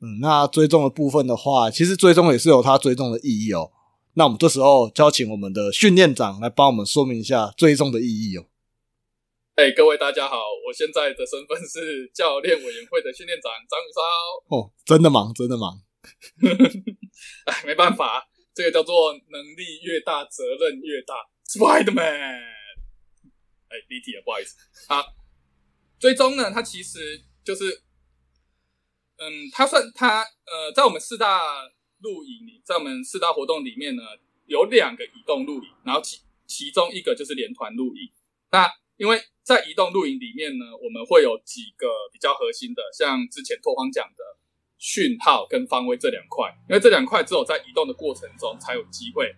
[0.00, 3.70] 嗯，那追踪的部分的话，其实追踪也是有它追踪的意义哦。
[4.16, 8.46] 那我们这时候就要请我们的训练长来帮我们说明一下追踪的意义哦。
[9.56, 14.56] 哎、各位大家好，我现在的身份是教练委员会的训练长张宇超。
[14.56, 15.82] 哦，真的忙，真的忙。
[17.46, 21.14] 哎，没办法，这个叫做能力越大，责任越大。
[21.48, 24.56] Spiderman，哎，离题了，不好意思。
[24.88, 25.04] 好，
[25.98, 27.82] 追踪呢，它其实就是，
[29.16, 31.40] 嗯，它算它呃，在我们四大
[32.04, 34.02] 露营，在我们四大活动里面呢，
[34.46, 38.12] 有两个移动露营，然后其其中一个就是连团露营。
[38.52, 44.22] 那因为在移动露营里面呢，我们会有几个比较核心的，像之前拓荒讲的
[44.78, 49.34] 讯号跟方位这两块，因为这两块只有在移动的过程中才有机会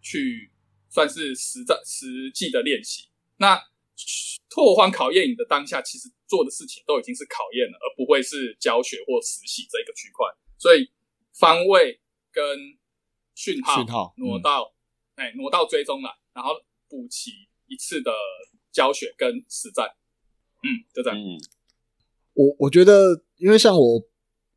[0.00, 0.50] 去
[0.88, 3.08] 算是实战实际的练习。
[3.36, 3.60] 那
[4.48, 10.26] 拓荒考验你的当下，其实做的事情都已经是考验了，而不会是教学或实习这一个区块。
[10.56, 10.88] 所以
[11.34, 12.00] 方位
[12.34, 12.44] 跟
[13.34, 14.72] 讯号讯号挪到
[15.14, 16.50] 哎挪到追踪了，然后
[16.88, 17.30] 补齐
[17.68, 18.10] 一次的。
[18.74, 19.86] 教学跟实战，
[20.64, 21.16] 嗯，就这样。
[21.16, 21.38] 嗯，
[22.32, 24.02] 我我觉得，因为像我，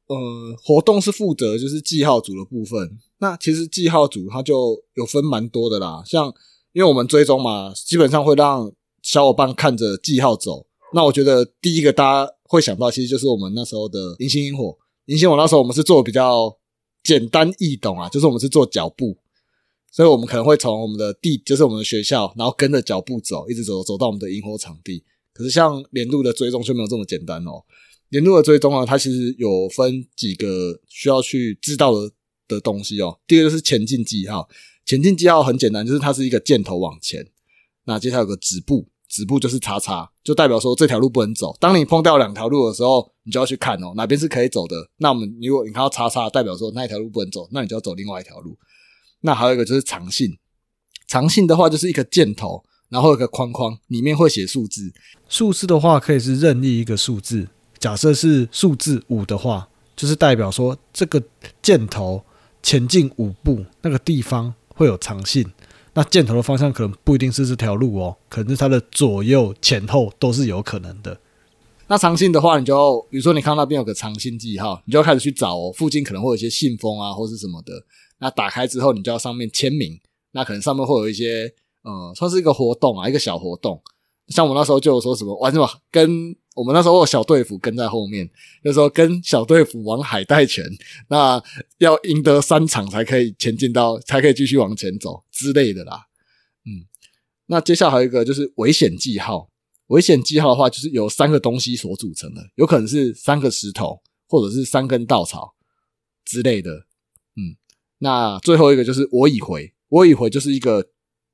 [0.08, 2.98] 呃，活动是负责就是记号组的部分。
[3.20, 6.02] 那其实记号组它就有分蛮多的啦。
[6.04, 6.34] 像
[6.72, 10.66] 因为我们追踪嘛，基本上会让小伙伴看着记号走。
[10.96, 14.76] 那我觉得第一个大家会想到，其实就是我们那时候的银星萤火。
[15.06, 16.58] 银星火那时候我们是做比较
[17.08, 19.18] 简单易懂啊，就是我们是做脚步。
[19.90, 25.06] 所以，我们可能会从我们的地，就是我们的学校，然后跟着脚步走，一直走，走到我们的萤火场地。
[25.34, 27.64] 可是，像连路的追踪就没有这么简单哦。
[28.10, 32.12] 连路的追踪啊，它其实有分几个需要去知道的
[32.48, 33.18] 的东西哦。
[33.26, 34.50] 第一个就是前进记号，
[34.86, 37.26] 前进记号很简单，就是它是一个箭头往前。
[37.86, 41.58] 那接下来有个止步，止步就是叉叉，就代表说这条路不能走。
[41.60, 44.76] 当你碰到两条路的时候，你就要去看哦，哪边是可以走的。
[44.98, 48.56] 那我们如果你看到叉叉，代表说那一条路不能走，那你就要走另外一条路。
[49.22, 50.38] 那还有一个就是长信，
[51.08, 54.94] 长信的话就是一个箭头，然后有个框框，里面会写数字。
[55.28, 57.48] 数字的话可以是任意一个数字，
[57.80, 61.20] 假设是数字五的话，就是代表说这个
[61.64, 62.24] 箭头
[62.62, 65.44] 前进五步，那个地方会有长信。
[65.98, 71.20] 那箭头的方向可能不一定是这条路哦，可能是它的左右前后都是有可能的。
[71.88, 77.74] 那长信的话，你就比如说你看那边有个长信记号，你就要开始去找哦，附近可能会有一些信封啊，或是什么的。
[78.20, 80.00] 那打开之后，你就要上面签名。
[80.34, 83.82] 那可能上面会有一些，呃，算是一个活动啊，一个小活动。
[84.28, 88.28] 像我那时候就说什么，玩什么，跟我们那时候有小队服跟在后面，
[88.64, 90.66] 就说跟小队服往海带前，
[91.08, 91.42] 那
[91.78, 96.08] 要赢得三场才可以前进到，才可以继续往前走之类的啦。
[96.66, 96.84] 嗯，
[97.46, 99.52] 那接下来还有一个就是危险记号。
[99.88, 105.54] 危险记号的话，就是由三个东西所组成的，有可能是三个石头，或者是三根稻草
[106.26, 106.72] 之类的。
[107.36, 107.56] 嗯。
[108.00, 110.90] 那最后一个就是我已回，我已回就是一个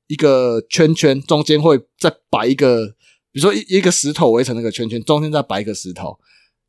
[0.06, 2.94] 一个圈圈，中间会再摆一个，
[3.34, 6.16] 比如说一一个石头围成那个圈圈，中间再摆一个石头，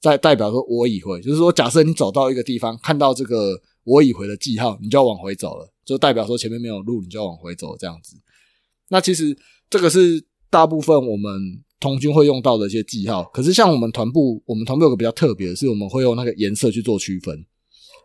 [0.02, 8.18] 再代表说我已回，就是说假设你走到一个地方，看到这个我已回的记号，你就要往回走了，就代表说前面没有路，你就要往回走这样子。
[8.90, 9.38] 那其实
[9.70, 17.46] 这个是大部分我们同军会用到的一些记号，可是像我们团部，我们团部有个比较特别的是，我们会用那个颜色去做区分，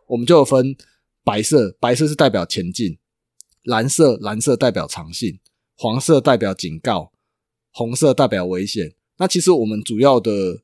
[0.06, 0.76] 我们就分。
[1.22, 2.94] 白色，白色是代表前进；
[3.64, 5.34] 蓝色，蓝色代表长信；
[5.76, 7.09] 黄色代表警告；
[7.70, 8.92] 红色代表危险。
[9.18, 10.60] 那其实我们主要的，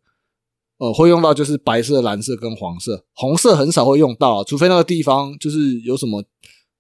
[0.79, 6.25] 呃，会用到就是白色、蓝色跟黄色，红色很少会用到，除非那个地方就是有什么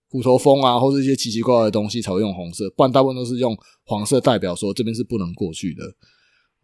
[0.08, 5.84] 虎头蜂啊，或者一些奇奇怪怪的东西才会用红色，不然大部分都是用黄色代表说这边是不能过去的。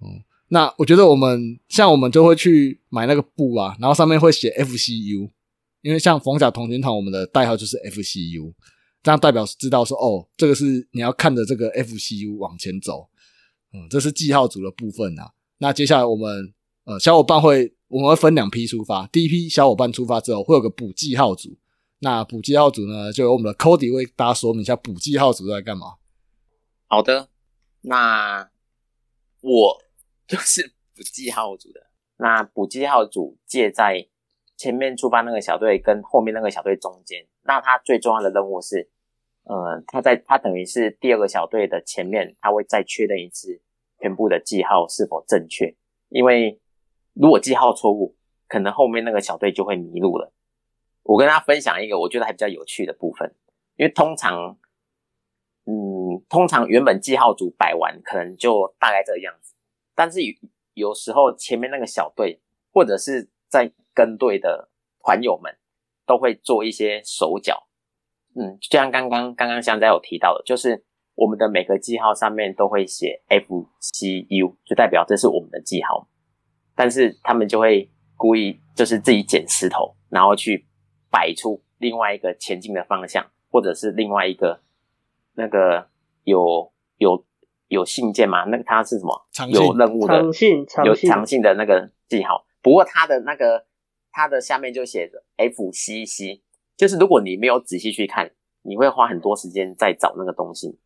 [0.00, 5.30] 嗯，那我觉得我们像我们就会去买那个布啊，然后上面会写 FCU。
[5.82, 8.52] 因为像冯甲同军团，我们的代号就是 FCU，
[9.02, 13.08] 这样代表知道说，哦，这个是你要看着这个 FCU 往前走，
[13.72, 15.32] 嗯，这是记号组的部分啊。
[15.58, 16.52] 那接下来我们
[16.84, 21.56] 呃小伙伴会，我们会分两批出发，第一批小伙伴出发之后会有个补记号组，
[22.00, 25.94] 那补记号组呢，就由我们的 Cody 为大家说明一下补记号组在干嘛。
[26.86, 27.28] 好的，
[27.80, 28.50] 那
[29.40, 29.82] 我
[30.28, 34.08] 就是补记号组的，那补记号组借在。
[34.54, 38.88] 前面出发那个小队跟后面那个小队中间，那他最重要的任务是，
[39.44, 43.60] 呃，他在他等于是第二个小队的前面，他会再确认一次
[43.98, 45.74] 全部的记号是否正确，
[46.08, 46.60] 因为
[47.14, 50.32] 如果记号错误，可能后面那个小队就会迷路了。
[51.02, 53.34] 我跟大家分享一个我觉得还比较有趣的部分，
[53.76, 54.56] 因为通常，
[55.66, 59.54] 嗯，通常原本记号组摆完可能就大概这个样子，
[59.94, 60.32] 但是有
[60.74, 62.40] 有时候前面那个小队
[62.72, 65.58] 或者是在跟队的团友们
[66.06, 67.66] 都会做一些手脚，
[68.34, 76.08] 嗯，就像刚刚刚刚香仔有提到的，就是我们的每个记号上面都会写 F C U，就代表这是我们的记号。
[76.74, 80.66] 但是他们就会故意就是自己捡石头，然后去
[81.10, 84.62] 摆出另外一个前进的方向，或者是另外一个
[85.34, 85.90] 那个
[86.24, 87.24] 有有
[87.68, 88.44] 有信件吗？
[88.44, 89.26] 那个它是什么？
[89.48, 92.46] 有任务的长信长有长信的那个记号。
[92.62, 93.66] 不过它的那个
[94.10, 96.40] 它的下面就写着 FCC，
[96.76, 98.30] 就是如果你没有仔细去看，
[98.62, 100.78] 你会花很多时间在找那个东西。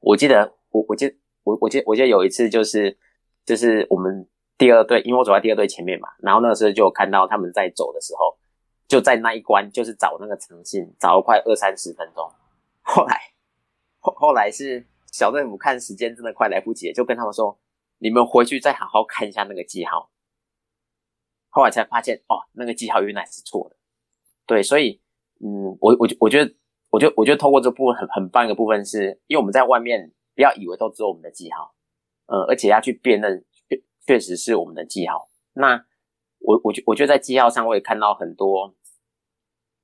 [0.00, 2.96] 我记得我我记我我记我记得有一次就是
[3.44, 8.38] 就是我们第二队，因为我走在第二队前面嘛，然后那个时候就看到他们在走的时候，
[8.86, 12.30] 就在那一关就是找那个诚信，找了快二三十分钟。
[12.82, 13.20] 后来
[13.98, 17.58] 后后来是小队伍看时间真的快来不及，就跟他们说
[17.98, 20.10] ：“你们回去再好好看一下那个记号。”
[21.50, 23.76] 后来才发现哦，那个记号原来是错的。
[24.46, 25.00] 对，所以
[25.40, 26.54] 嗯，我我觉我觉得，
[26.90, 31.74] 我觉得我觉得透过这部分很很棒一个部分是，因为我们在外面不要以为都只有我们的记号，
[32.26, 35.28] 呃，而且要去辨认确确实是我们的记号。
[35.52, 35.84] 那
[36.40, 38.74] 我我觉我觉得在记号上我也看到很多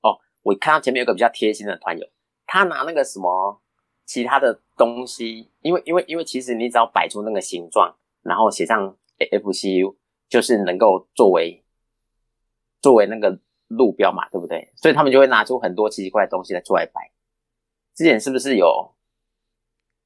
[0.02, 2.06] 哦，我看到前面有个比较贴心的团友，
[2.46, 3.60] 他拿那个什么
[4.04, 9.96] 其他的东西，因为因为因为其实你只要摆出那个形状，然后写上 FCU，
[10.28, 11.64] 就是能够作为
[12.80, 14.72] 作为那个路标嘛，对不对？
[14.76, 17.10] 所以他们就会拿出很多奇奇怪怪的东西来出来摆。
[17.94, 18.94] 之前是不是有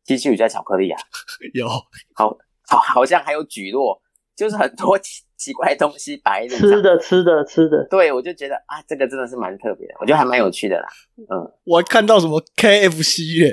[0.04, 1.00] 机器鱼加巧克力啊？
[1.54, 1.66] 有
[2.14, 2.36] 好
[2.68, 4.00] 好好像还有举落，
[4.36, 6.70] 就是很多奇奇怪的东西摆在路上。
[6.70, 10.88] 吃的吃的吃的，对，我就觉得啊，这个真的是蛮特别的，我觉得还蛮有趣的啦。
[11.16, 13.52] 嗯，我还看到什么 KFC 耶，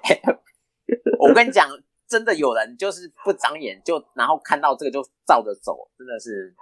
[1.20, 1.68] 我跟你讲，
[2.08, 6.54] 真的有人就是不长眼，就然后看到这个就照着走，真的是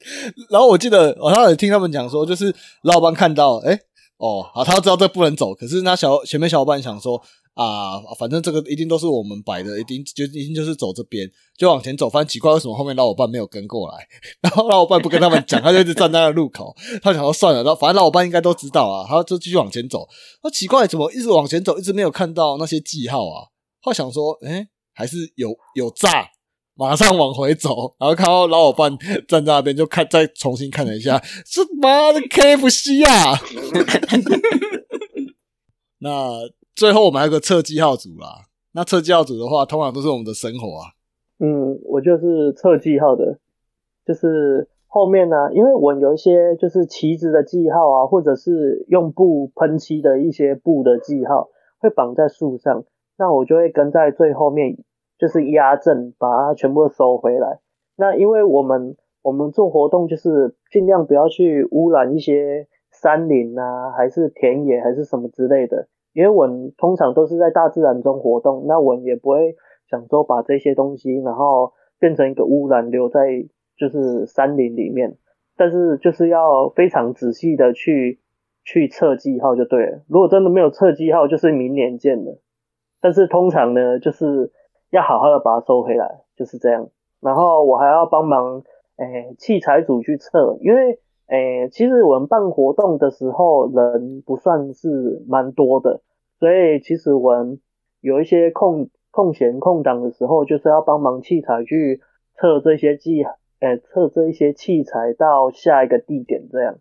[0.50, 3.78] 然后我记得我好像有听他们讲说，就是老板看到，哎、
[4.18, 7.20] 哦，好，他知道这不能走，可是那小前面小伙伴想说
[7.54, 12.08] 啊，反正这个一定都是我们摆的，一定就一定就是走这边，就往前走。
[12.08, 14.06] 反正奇怪，为什么后面老伙伴没有跟过来？
[14.40, 16.72] 然后老伙伴不跟他们讲，他就一直站在那路口。
[17.02, 20.06] 他想说算了，然后反正老伙伴应该都知道啊，他就继续往前走。
[20.44, 23.48] 那奇怪，怎么一直往前走，一直没有看到那些记号啊？
[23.82, 26.28] 他想说，哎、还是有有诈。
[26.78, 33.34] 马上往回走，然后看到老伙伴站在那边，就看再重新看了一下，这妈的 KFC 啊！
[36.00, 38.44] 那最后我们还有个测记号组啦。
[38.74, 40.94] 那测记号组的话，通常都是我们的生活啊。
[41.40, 43.40] 嗯，我就是测记号的，
[44.06, 51.48] 就是后面呢、因为我有一些就是旗子的记号啊，或者是用布喷漆的一些布的记号，
[51.80, 52.84] 会绑在树上，
[53.18, 54.78] 那我就会跟在最后面，
[55.18, 57.58] 就是压正，把它全部收回来。
[57.96, 65.88] 那因为我们我们做活动就是尽量不要去污染一些山林啊，还是田野，还是什么之类的。
[66.14, 69.56] 因为我们通常都是在大自然中活动，那我们也不会
[69.90, 73.20] 想说把这些东西，然后变成一个污染留在
[73.76, 75.16] 就是山林里面。
[75.56, 78.20] 但是就是要非常仔细的去
[78.64, 80.02] 去测记号就对了。
[80.08, 82.40] 如果真的没有测记号，就是明年见了。
[83.00, 84.52] 但是通常呢，就是
[84.90, 86.88] 要好好的把它收回来，就是这样。
[87.20, 88.62] 然后我还要帮忙，
[88.96, 96.00] 诶、器材组去测，因为诶、其实我们办活动的时候人不算是蛮多的，
[96.38, 97.60] 所以其实我们
[98.00, 102.00] 有一些空空闲空档的时候，就是要帮忙器材去
[102.34, 103.22] 测这些器，
[103.60, 106.76] 诶、测这一些器材到下一个地点这样。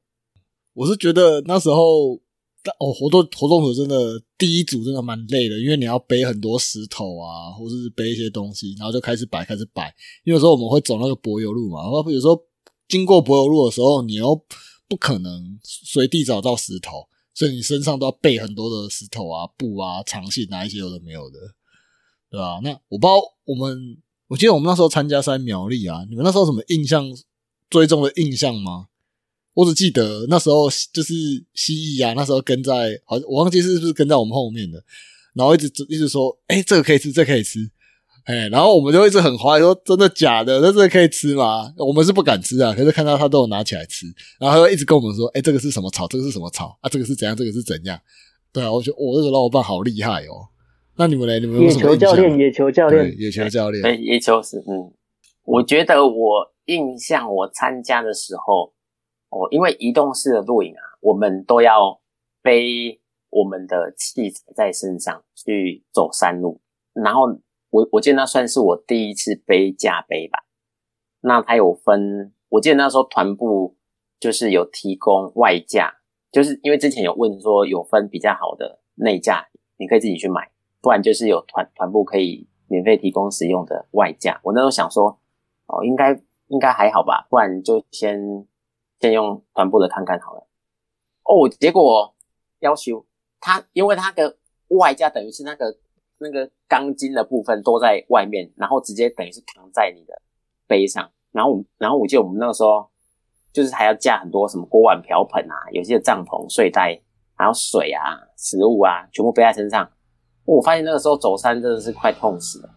[0.76, 2.20] 我是觉得那时候
[2.63, 9.93] 但哦，活动活动组真的第一组真的蛮累的，因为你要背很多石头啊，或者是背一些东西，然后就开始摆，开始摆。
[10.24, 12.38] 因为有时候我们会走那个柏油路嘛，然后有时候
[12.88, 14.36] 经过柏油路的时候，你又
[14.88, 21.39] 不可能随地找到石头，所以你身上都要备很多的石头啊、布啊、长信啊一些有的没有的，
[22.30, 23.15] 对吧、那我不知道
[23.46, 27.06] 我们，我记得我们那时候参加是苗栗啊，你们那时候什么印象
[27.70, 28.88] 最重的印象吗？
[29.58, 31.15] 我只记得那时候就是
[31.56, 32.72] 蜥蜴啊，那时候跟在，
[33.06, 34.80] 好像，我忘记是不是跟在我们后面的，
[35.34, 37.58] 然后一直一直说，哎、这个可以吃，这个可以吃，
[38.26, 40.60] 哎、然后我们就一直很怀疑说，真的假的？
[40.60, 41.74] 那这个可以吃吗？
[41.78, 44.05] 我们是不敢吃啊，可是看到他都有拿起来吃，
[44.39, 46.08] 然后他就一直跟我们说，哎、这个是什么草？
[46.08, 46.78] 这个是什么草？
[46.82, 47.36] 啊，这个是怎样？
[47.36, 47.99] 这个是怎样？
[48.53, 50.53] 对啊，我觉得我、这个老伙伴好厉害哦。
[50.97, 51.39] 那你们嘞？
[51.39, 54.93] 你们有野球教练，野球教对，练，野球教练，对，野球是嗯，
[55.45, 58.72] 我觉得我印象我参加的时候，
[59.30, 61.99] 哦，因为移动式的露营啊，我们都要
[62.41, 62.99] 背
[63.30, 66.61] 我们的器材在身上去走山路，
[66.93, 67.23] 然后
[67.69, 70.45] 我我记得那算是我第一次背架背吧。
[71.21, 73.75] 那它有分，我记得那时候团部
[74.19, 75.97] 就是有提供外架，
[76.32, 79.47] 就是因为之前有问说有分比较好的内架，
[79.78, 80.49] 你可以自己去买，
[80.80, 84.39] 不然就是有团团部可以免费提供使用的外架。
[84.43, 85.19] 我那时候想说，
[85.65, 86.13] 哦，应该
[86.47, 88.47] 应该还好吧，不然就先
[89.00, 90.48] 先用团部的看看好了。
[91.24, 92.16] 哦，结果
[92.60, 93.06] 要求
[93.39, 94.38] 它因为它的
[94.70, 95.78] 外架等于是那个
[96.20, 100.22] 那个钢筋的部分都在外面，然后直接等于是扛在你的
[100.68, 102.89] 背上，然后我们然后我记得我们那个时候
[103.54, 107.02] 就是还要架很多什么锅碗瓢盆啊，有些帐篷、睡袋，
[107.36, 109.91] 还有水啊、食物啊，全部背在身上。
[110.45, 112.70] 我发现那个时候走山真的是快痛死了。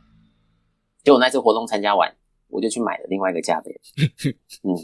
[1.05, 2.15] 结果那次活动参加完，
[2.49, 3.81] 我就去买了另外一个架背。
[4.65, 4.75] 嗯，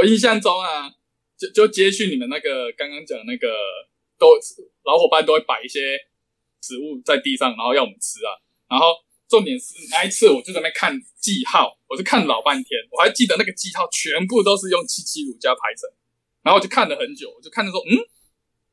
[0.00, 0.88] 我印象中啊，
[1.36, 3.52] 就就接续你们那个刚刚讲那个，
[4.18, 4.32] 都
[4.82, 5.98] 老伙伴都会摆一些
[6.62, 8.32] 食物在地上，然后要我们吃啊。
[8.66, 8.96] 然后
[9.28, 15.86] 重点是那一次我就在那边看记号，我就看老半天，我还记得那个记号全部都是用七七乳加排成，
[16.42, 17.92] 然后我就看了很久，我就看着说，嗯，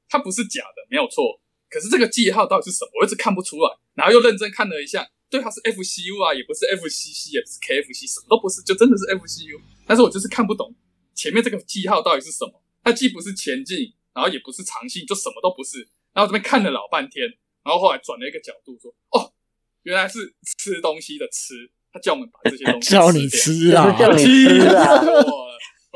[0.08, 1.42] 它不是假的，没有错。
[1.70, 2.92] 可是这个记号到底是什么？
[3.02, 9.60] 我一直看不出来，然后又认真看了一下，对，它是 FCU 啊，也不是 FCC，也不是 KFC，什么都不是，就真的是 FCU。
[9.86, 10.74] 但是我就是看不懂
[11.18, 15.90] 前面这个记号到底是什么，它既不是前进，然后也不是长信，就什么都不是。
[16.14, 17.28] 然后这边看了老半天，
[17.64, 19.34] 然后后来转了一个角度说，哦，
[19.82, 25.04] 原来是吃东西的吃，他叫我们把这些东西 叫你吃啊，叫你吃啊，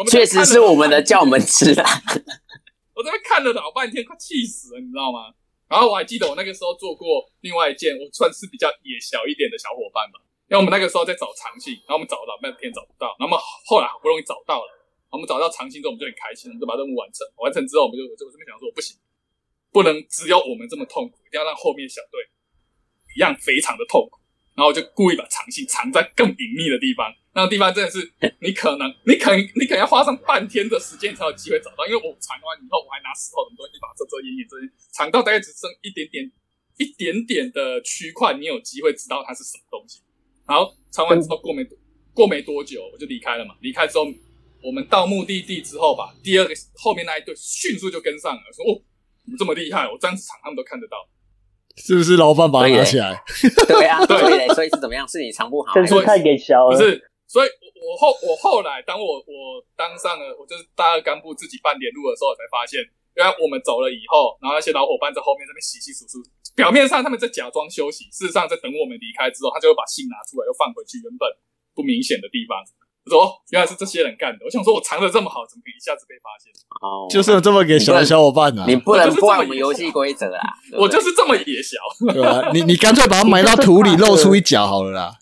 [0.10, 1.86] 确实是我们的叫我们吃啊。
[2.96, 5.32] 我这边看了老半天，快气死了，你知道吗？
[5.70, 10.20] 然后我还记得我那个时候做过另外一件，我算是比较野小一点的小伙伴吧。
[10.50, 14.81] 因为我们那个时候在找长信，然后我们找了半天找不到，那么后来好不容易找到了，
[15.12, 17.28] 我们找到长信之后，我们就很开心，我们就把任务完成。
[17.44, 18.96] 完成之后，我们就就这边想说，不行，
[19.72, 22.24] 不能只有我们这么痛苦，一定要让后面小队
[23.16, 24.18] 一样非常的痛苦。
[24.56, 28.00] 然后我就故意把长信藏在更隐秘的地方，那个地方真的是
[28.40, 36.30] 你可能你可你可能要花上半天的时间才有机会找到，因为我藏完以后，我还拿石头很多一把遮遮掩掩遮掩，藏到大概只剩一点点
[36.78, 40.02] 一点点的区块，你有机会知道它是什么东西。
[40.46, 41.66] 然后藏完之后过没
[42.14, 44.06] 过没多久我就离开了嘛，离开之后
[44.64, 48.82] 我们到目的地之后吧，第二个后面那一队迅速就跟上了，说哦
[49.26, 50.98] 你这么厉害，我这样子藏他们都看得到。
[51.78, 53.16] 是不是老板把它拿起来？
[53.68, 55.08] 对啊，对，所以是怎么样？
[55.08, 56.76] 是你藏不好， 真是太给小了。
[56.76, 57.50] 不是，所以
[57.80, 62.82] 我后我后来当我我当上了，我就是大二干部自己办联络的时候，才发现，
[63.16, 66.20] 原来我们走了以后，然后那些老伙伴在后面这边洗洗簌簌，
[66.54, 71.24] 表面上他们在假装休息，事实上在等我们离开之后，他就会把信拿出来，又放回去原本
[71.74, 72.60] 不明显的地方。
[73.04, 76.54] 我说原来是这些人干的，我想说我藏的这么好，怎么可以一下子被发现？
[76.82, 80.42] 哦，就是有这么给小的小伙伴呢、你不能破坏我们游戏规则啊！
[80.78, 81.78] 我就是这么野小。
[82.14, 82.52] 对啊？
[82.54, 85.16] 你你干脆把它埋到土里，露出一角好了啦。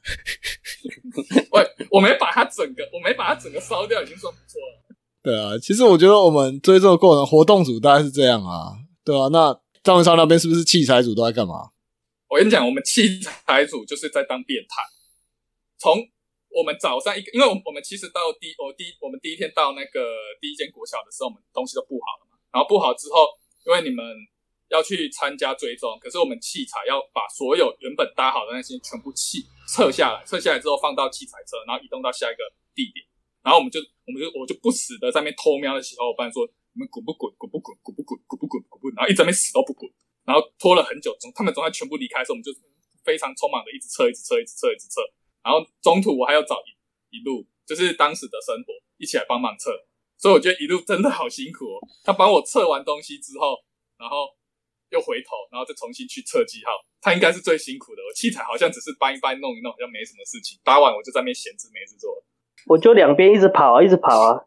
[1.51, 4.95] 喂，我没把它整个，我没把它整个烧掉，已经算不错了。
[5.23, 8.75] 对啊，其实我觉得我们追踪的过程，活动组大概是这样啊，
[9.05, 11.69] 对啊，那赵文超那边是不是器材组都在干嘛？
[12.27, 14.84] 我跟你讲，我们器材组就是在当变态。
[15.80, 15.97] 从
[16.50, 22.38] 我们早上一个，因为我们我们其实到第我第我们第一天到那个第一间国小的时候，我们东西都布好了嘛。
[22.52, 23.30] 然后布好之后，
[23.66, 24.04] 因为你们
[24.70, 32.43] 要去参加追踪，可是我们器材要把所有原本搭好的那些全部器撤下来，撤下来之后放到器材车，然后移动到下一个
[32.74, 33.06] 地点。
[33.41, 36.45] 然后我们就我们就我就不死的在那边偷瞄的小伙伴说
[36.76, 37.32] ：“你们滚不滚？
[37.38, 37.72] 滚不滚？
[37.82, 38.20] 滚不滚？
[38.28, 38.62] 滚不滚？
[38.68, 39.89] 滚不滚？”然后一直在那边死都不滚，
[40.26, 42.52] 然后拖了很久，总他们总在全部离开的时候，我们就
[43.06, 45.00] 非常匆忙的一直撤，一直撤，一直撤，一直撤。
[45.44, 49.72] 然后中途我还要找一一路，就是当时的生活一起来帮忙测，
[50.18, 51.80] 所以我觉得一路真的好辛苦哦。
[52.04, 53.58] 他帮我测完东西之后，
[53.98, 54.28] 然后
[54.92, 56.72] 又回头，然后再重新去测记号，
[57.02, 58.02] 他应该是最辛苦的。
[58.08, 60.60] 我器材好像只是搬一搬、弄一弄，好像没什么事情。
[60.64, 62.26] 搭完我就在那边闲着没事做了。
[62.68, 64.46] 我就两边一直跑啊，一直跑啊。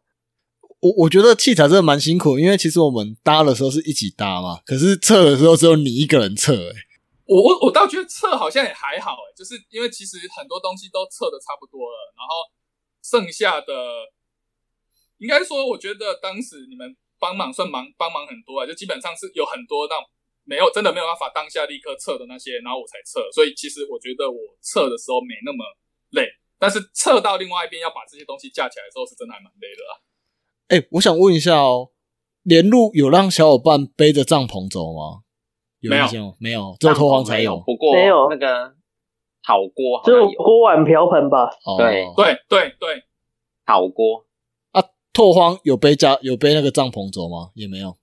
[0.80, 6.74] 我我觉得器材真的蛮辛苦，因为其实我们搭的时候是一起搭嘛，可是测的时候只有你一个人测、欸，
[7.32, 12.44] 我我我倒觉得测好像也还好哎，就是因为其实很多东西都测的差不多了，然后
[13.02, 13.72] 剩下的
[15.18, 19.94] 应该说，我觉得当时你们帮忙算忙帮忙很多啊，就基本上是有很多那
[20.44, 25.64] 没有真的没有办法当下立刻测的那些，然后我才测，所以其实我觉得我测的时候没那么
[26.10, 26.28] 累，
[26.58, 29.92] 但是测到另外一边要把这些东西架起来的时候，是真的还蛮累的啊。
[30.68, 31.92] 哎、我想问一下哦，
[32.42, 35.22] 连路有让小伙伴背着帐篷走吗？
[35.90, 36.02] 没有。
[36.02, 38.28] 印象吗没有，只有拓荒才有，不过没有。
[38.30, 38.74] 那个
[39.44, 41.50] 好锅好只有锅碗瓢盆吧。
[41.64, 43.02] 哦，对对对对，
[43.66, 44.24] 好锅，
[44.72, 47.50] 啊，拓荒有背家有背那个帐篷走吗？
[47.54, 47.96] 也没有。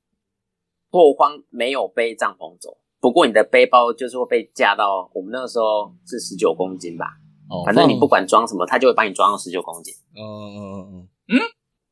[0.91, 7.05] 拓荒没有背帐篷走，不过你的背包就是会被架到，我们那个时候是十九公斤吧，
[7.49, 9.93] 哦，反正你不管装什么，它就会把你装到十九公斤。
[10.15, 10.59] 嗯嗯
[10.91, 11.39] 嗯嗯？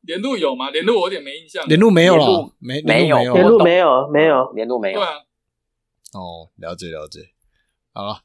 [0.02, 0.70] 连路有吗？
[0.72, 1.64] 连路我有点没印象。
[1.66, 5.00] 嗯，连路没有啦连路，没没有连路连路没有没有，连路没有。
[5.00, 5.12] 对，啊，
[6.14, 7.32] 哦，了解了解。
[7.94, 8.22] 好了，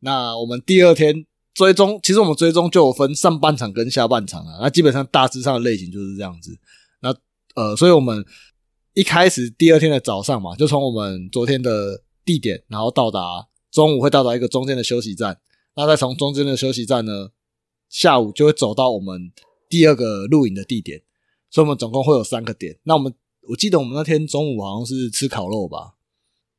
[0.00, 4.58] 那我们第二天追踪，其实我们追踪就有分上半场跟下半场啊。
[4.60, 6.58] 那基本上大致上的类型就是这样子。
[7.00, 7.14] 那
[7.54, 8.24] 呃，所以我们
[8.92, 15.40] 一开始第二天的早上嘛，就从我们昨天的地点，然后到达中午会到达一个中间的休息站，
[15.74, 17.30] 那再从中间的休息站呢，
[17.88, 19.32] 下午就会走到我们
[19.68, 21.02] 第二个露营的地点，
[21.50, 22.78] 所以我们总共会有三个点。
[22.84, 23.12] 那我们
[23.48, 25.94] 我记得我们那天中午好像是吃烤肉吧。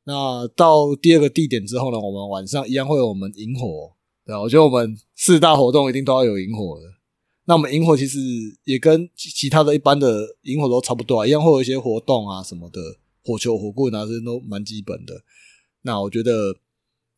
[0.08, 3.92] 那到第二个地点之后呢，我们晚上一样会有我们萤火，
[4.24, 6.86] 对啊，我觉得我们四大活动一定都要有萤火的。
[7.46, 8.18] 那我们萤火其实
[8.64, 12.80] 也跟其他的一般的萤火都差不多啊，一样会有一些活动啊什么的，
[13.24, 15.14] 火球、火棍啊这些都蛮基本的。
[15.82, 16.56] 那我觉得，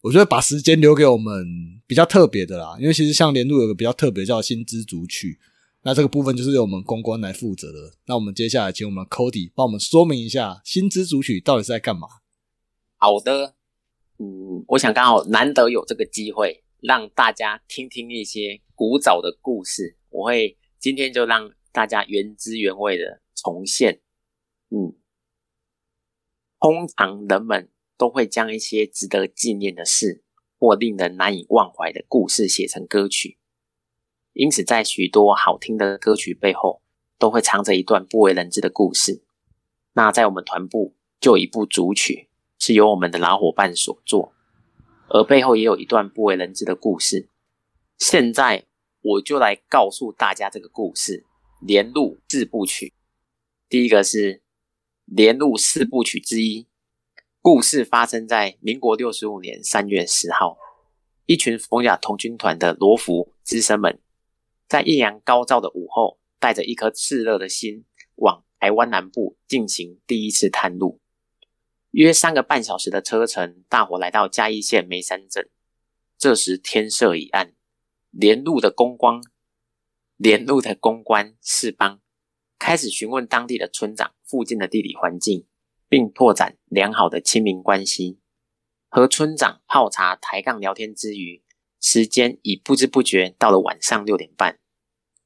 [0.01, 1.47] 我觉得把时间留给我们
[1.87, 5.39] 比较特别的啦，因为其实像连路有个比较特别叫新知族曲，
[5.83, 7.79] 那这个部分就是由我们公关来负责的。
[8.07, 12.09] 那我们接下来请我们 Cody 帮我们说明一下新知族曲到底是在干嘛。
[13.01, 13.55] 好的，
[14.19, 19.97] 嗯，我想刚好难得有这个机会，让大家听听一些古早的故事。
[20.11, 24.01] 我会今天就让大家原汁原味的重现。
[24.71, 24.99] 嗯，
[26.59, 30.25] 通常人们都会将一些值得纪念的事
[30.59, 33.39] 或令人难以忘怀的故事写成歌曲，
[34.33, 36.83] 因此在许多好听的歌曲背后，
[37.17, 39.23] 都会藏着一段不为人知的故事。
[39.93, 42.28] 那在我们团部就有一部主曲。
[42.59, 44.33] 是由我们的老伙伴所做，
[45.09, 47.29] 而背后也有一段不为人知的故事。
[47.97, 48.67] 现在
[49.01, 51.25] 我就来告诉大家这个故事——
[51.61, 52.95] 连路四部曲。
[53.69, 54.43] 第一个是
[55.05, 56.67] 连路四部曲之一，
[57.41, 60.59] 故事发生在民国六十五年三月十号，
[61.27, 64.01] 一群冯甲童军团的罗浮资深们，
[64.67, 67.85] 在艳阳高照的午后，带着一颗炽热的心，
[68.17, 71.01] 往台湾南部进行第一次探路。
[71.99, 75.51] 约三个半小时的车程，大伙来到嘉义县梅山镇。
[76.17, 77.57] 这时天色已暗，
[78.11, 79.21] 连路的公关，
[80.17, 82.01] 连路的公关士邦
[82.57, 85.49] 开始询问当地的村长附近的地理环境，
[85.89, 88.21] 并拓展良好的亲民关系。
[88.89, 91.43] 和村长泡茶、抬杠、聊天之余，
[91.81, 94.61] 时间已不知不觉到了晚上六点半。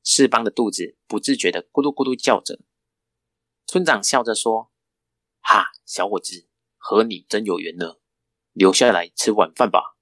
[0.03, 2.61] 士邦的肚子不自觉的咕噜咕噜叫着。
[3.67, 4.71] 村长笑着说
[5.45, 6.47] ：“哈，小伙子。”
[6.85, 7.99] 和你真有缘呢，
[8.53, 9.97] 留下来吃晚饭吧。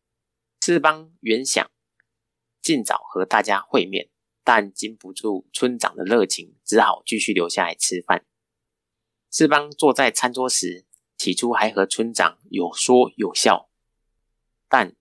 [0.58, 1.70] 志邦原想
[2.62, 4.08] 尽早和大家会面，
[4.42, 8.24] 但禁不住村长的热情，只好继续留下来吃饭。
[9.28, 10.86] 志邦坐在餐桌时，
[11.18, 13.68] 起初还和村长有说有笑，
[14.66, 14.96] 但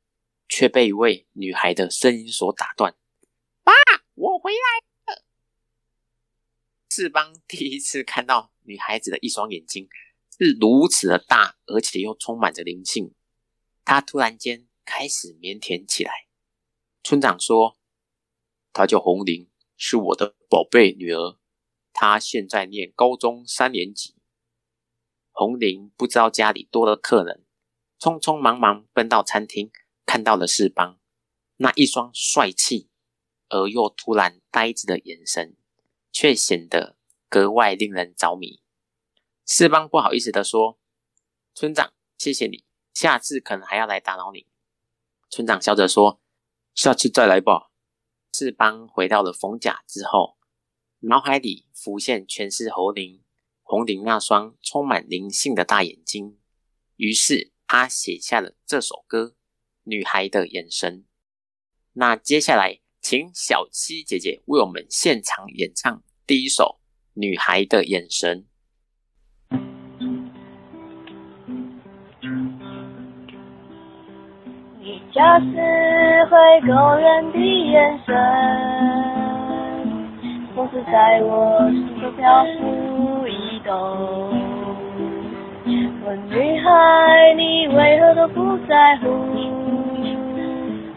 [0.50, 2.94] 却被一位女孩的声音所打断
[3.64, 3.72] ：“爸，
[4.16, 5.24] 我回来了。”
[6.90, 9.88] 志邦第一次看到女孩子的一双眼睛。
[10.40, 13.14] 是如此的大，而且又充满着灵性。
[13.84, 16.12] 他突然间开始腼腆起来。
[17.04, 17.78] 村长说
[18.72, 21.38] ：“她叫红玲，是我的宝贝女儿。
[21.92, 24.16] 她现在念高中三年级。”
[25.32, 27.46] 红玲不知道家里多了客人，
[28.00, 29.72] 匆匆忙忙奔到餐厅，
[30.06, 31.00] 看到了世邦
[31.58, 32.90] 那一双帅气
[33.50, 35.58] 而又突然呆滞的眼神，
[36.14, 36.96] 却显得
[37.28, 38.62] 格外令人着迷。
[39.52, 40.80] 四邦不好意思的说
[41.56, 44.46] ：“村长，谢谢你，下次可能还要来打扰你。”
[45.28, 46.22] 村长笑着说
[46.76, 47.72] ：“下次再来吧。”
[48.32, 50.38] 四邦回到了冯甲之后，
[51.00, 53.24] 脑海里浮现全是红玲，
[53.64, 56.38] 红玲那双充满灵性的大眼睛。
[56.98, 59.24] 于是他写下了这首歌
[59.82, 61.00] 《女孩的眼神》。
[61.94, 66.80] 那接下来，请小七姐姐为我们现场演唱第一首
[67.20, 68.44] 《女孩的眼神》。
[75.20, 75.46] 恰似
[76.30, 77.38] 会勾人的
[77.70, 78.16] 眼神，
[80.56, 84.32] 总是在我心中漂浮移动。
[86.06, 89.10] 问女孩，你为何都不在乎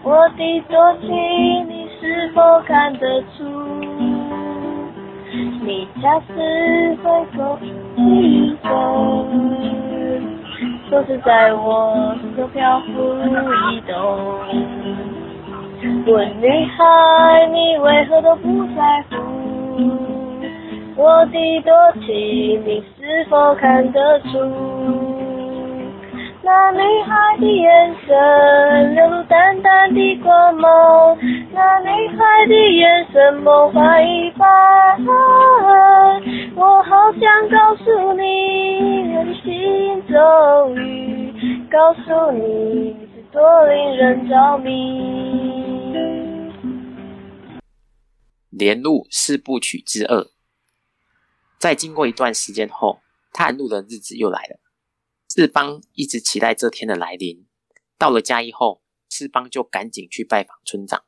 [0.05, 1.11] 我的多情？
[1.69, 3.43] 你是否看得出？
[5.65, 9.92] 你恰似会勾人的眼神。
[10.93, 13.17] 总是在我心中漂浮
[13.71, 13.97] 移动。
[16.05, 19.17] 问女孩，你为何都不在乎
[20.97, 21.73] 我的多
[22.05, 22.63] 情？
[22.67, 25.12] 你是否看得出？
[26.45, 31.17] 那女孩的眼神流露淡淡的光芒，
[31.53, 34.49] 那女孩的眼神梦幻一般。
[36.57, 41.33] 我好想告诉你我的心中语，
[41.71, 42.43] 告诉你
[42.91, 46.53] 你是多令人着迷。
[48.51, 50.27] 连路四部曲之二，
[51.59, 52.99] 在经过一段时间后，
[53.33, 54.59] 探路的日子又来了。
[55.35, 57.47] 志邦一直期待这天的来临。
[57.97, 61.07] 到了嘉义后，志邦就赶紧去拜访村长。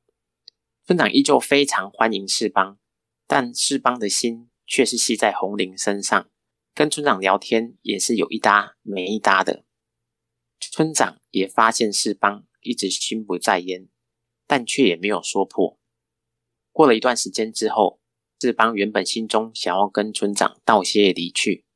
[0.86, 2.78] 村长依旧非常欢迎世邦，
[3.26, 6.30] 但世邦的心却是系在红玲身上。
[6.72, 9.66] 跟村长聊天也是有一搭没一搭的。
[10.58, 13.90] 村长也发现世邦一直心不在焉，
[14.46, 15.78] 但却也没有说破。
[16.72, 18.00] 过了一段时间之后，
[18.40, 21.66] 世邦原本心中想要跟村长道谢离去，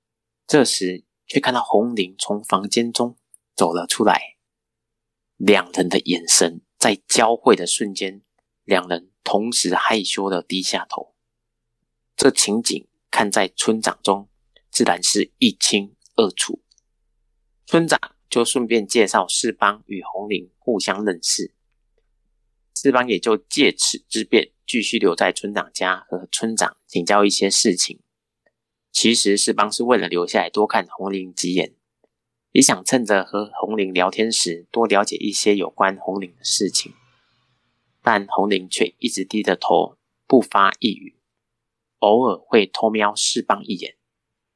[0.47, 3.17] 这时却看到红玲从房间中
[3.55, 4.37] 走了出来，
[5.37, 8.23] 两人的眼神在交汇的瞬间。
[8.65, 11.15] 两人同时害羞的低下头，
[12.15, 14.29] 这情景看在村长中，
[14.71, 16.63] 自然是一清二楚。
[17.65, 17.99] 村长
[18.29, 21.55] 就顺便介绍世邦与红玲互相认识，
[22.75, 28.03] 世邦也就借此之便继续留在村长家和村长请教一些事情。
[29.01, 31.73] 其实世邦是为了留下来多看红玲几眼，
[32.51, 36.93] 也想趁着和红玲聊天时多了解一些有关红玲的事情。
[38.03, 39.97] 但红玲却一直低着头，
[40.27, 41.17] 不发一语，
[42.01, 43.97] 偶尔会偷瞄世邦一眼，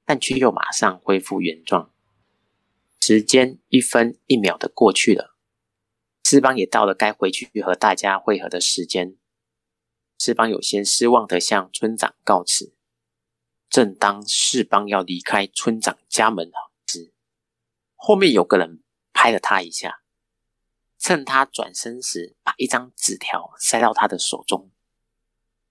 [0.05, 1.93] 但却又马上恢复原状。
[3.01, 5.37] 时间一分一秒的过去了，
[6.25, 9.15] 世邦也到了该回去和大家会合的时间。
[10.19, 12.75] 世邦有些失望的向村长告辞。
[13.73, 16.53] 正当世邦要离开村长家门
[16.87, 17.11] 时，
[17.97, 18.83] 后面有个人
[19.15, 20.03] 拍了他一下。
[20.99, 24.71] 趁他转身时，把一张纸条塞到他的手中。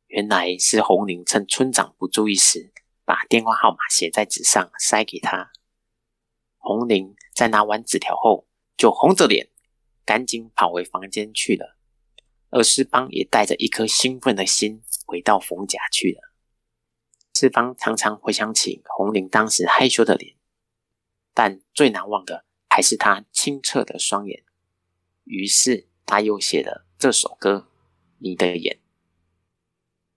[0.08, 2.74] 原来是红玲趁村长不注意时，
[3.06, 5.52] 把电话号码写在纸上塞给他。
[6.58, 9.48] 红玲在拿完纸条后，就红着脸，
[10.04, 11.78] 赶紧跑回房间去了。
[12.50, 16.31] 而施邦也带着一颗兴奋的心回到冯家去了。
[17.42, 20.36] 四方常常回想起红玲当时害羞的脸，
[21.34, 24.44] 但最难忘的还是她清澈的双眼。
[25.24, 27.66] 于是他又写了这首歌
[28.20, 28.76] 《你的眼》。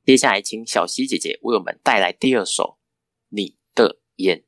[0.05, 2.77] 接下来，请小溪姐姐为我们带来第二首
[3.31, 4.45] 《你的眼》。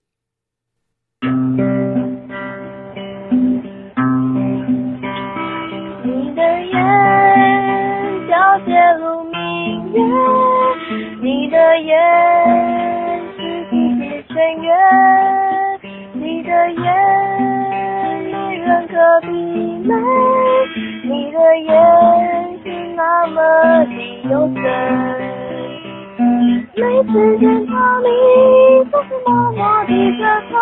[26.78, 27.72] 每次见到
[28.02, 28.08] 你
[28.90, 30.54] 总是默默低着头，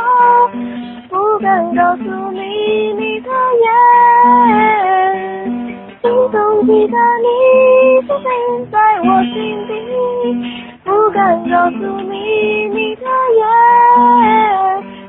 [1.09, 2.39] 不敢告诉你
[2.93, 3.29] 你的
[3.65, 3.67] 眼。
[6.01, 7.27] 心中记得你，
[8.07, 9.35] 深深印在我心
[9.67, 9.73] 底，
[10.85, 13.03] 不敢告诉你你的
[13.41, 13.43] 眼，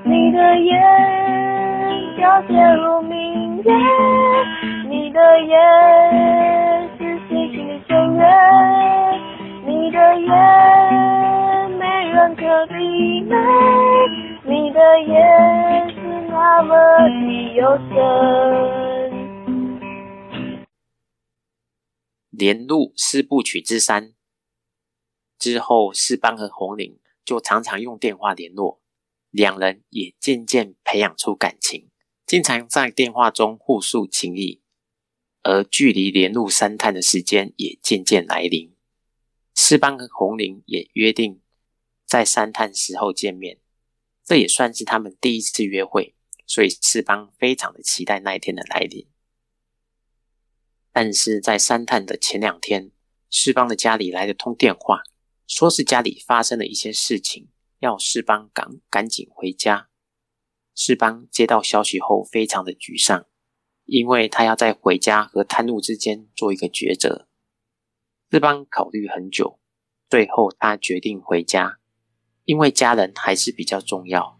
[0.05, 0.73] 你的眼
[2.17, 2.51] 皎洁
[2.81, 3.71] 如明月。
[4.89, 5.53] 你的眼
[6.97, 6.99] 是
[7.29, 8.25] 星星的深渊，
[9.67, 10.31] 你的眼
[12.65, 12.73] 人可比
[13.21, 13.35] 美，
[14.43, 15.13] 你的眼
[15.89, 15.95] 是
[16.27, 16.73] 那么
[17.07, 17.93] 的幽深。
[22.31, 24.13] 连录四部曲之三
[25.39, 28.81] 之后，世邦和红玲就常常用电话联络，
[29.29, 31.89] 两人也渐渐培养出感情，
[32.25, 34.61] 经常在电话中互诉情谊。
[35.43, 38.73] 而距离连路三探的时间也渐渐来临，
[39.53, 41.39] 世邦和红玲也约定
[42.05, 43.59] 在三探时候见面，
[44.23, 49.07] 这也算是他们第一次约会，所以世邦非常的期待那一天的来临。
[50.91, 52.91] 但是在三探的前两天，
[53.29, 55.01] 世邦的家里来了通电话，
[55.47, 57.49] 说是家里发生了一些事情，
[57.79, 59.89] 要世邦赶赶紧回家。
[60.73, 63.25] 世邦接到消息后，非常的沮丧。
[63.87, 67.27] 因为他要在回家和探路之间做一个抉择，
[68.31, 69.59] 志邦考虑很久，
[70.09, 71.77] 最后他决定回家，
[72.45, 74.39] 因为家人还是比较重要。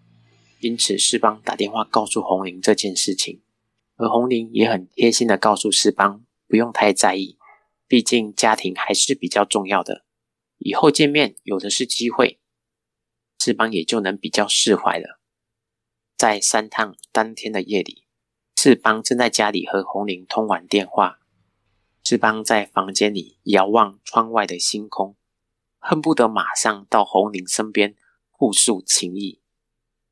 [0.62, 3.42] 因此，世邦打电话告诉红玲这件事情，
[3.98, 7.38] 而红玲也很贴心的告诉世邦不用太在意，
[7.88, 10.06] 毕竟家庭还是比较重要的，
[10.58, 12.40] 以后见面有的是机会，
[13.44, 15.20] 世邦也就能比较释怀了。
[16.18, 18.04] 在三趟当天的夜里。
[18.58, 21.20] 世邦正在家里和红玲通完电话，
[22.04, 25.16] 世邦在房间里遥望窗外的星空，
[25.88, 27.96] 恨不得马上到红玲身边
[28.32, 29.40] 互诉情谊。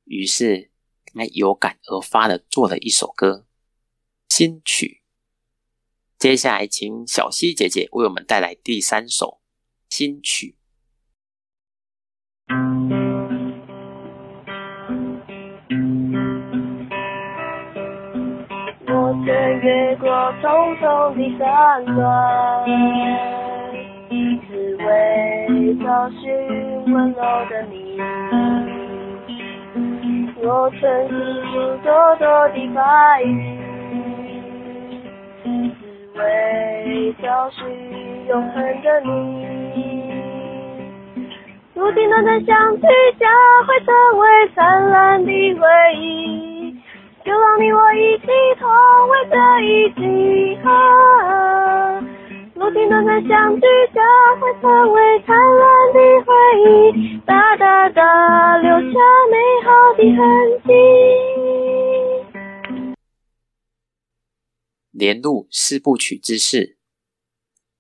[0.04, 0.70] 于是
[1.06, 3.48] 他有感而发的做了一首歌
[4.30, 5.02] 新曲。
[6.20, 9.42] 接下来，请小溪姐姐为我们带来第三首
[9.90, 10.58] 新曲。
[19.64, 20.08] 越过
[20.42, 20.50] 重
[20.82, 21.86] 重的山
[24.48, 24.86] 只为
[25.84, 26.22] 找寻
[26.94, 27.74] 温柔的你。
[30.46, 31.14] 我曾吸
[31.54, 31.54] 入
[31.84, 31.88] 朵
[32.18, 32.80] 朵的白
[33.24, 33.32] 云，
[35.44, 35.48] 只
[36.20, 36.22] 为
[37.22, 37.58] 找寻
[38.28, 39.10] 永恒的你。
[41.74, 42.88] 如今短暂相聚，
[43.20, 43.30] 将
[43.66, 45.66] 会成为灿烂的回
[45.98, 46.78] 忆。
[47.26, 47.72] 就让你。
[47.72, 48.28] 我一起
[48.60, 48.70] 同
[49.10, 50.02] 为这一季。
[52.54, 54.06] 注定短暂相聚，将
[54.40, 56.32] 会成为灿烂的回
[56.62, 58.00] 忆，大大的
[58.62, 59.00] 留下
[59.32, 60.70] 美好的痕迹。
[64.92, 66.78] 连路四部曲之事，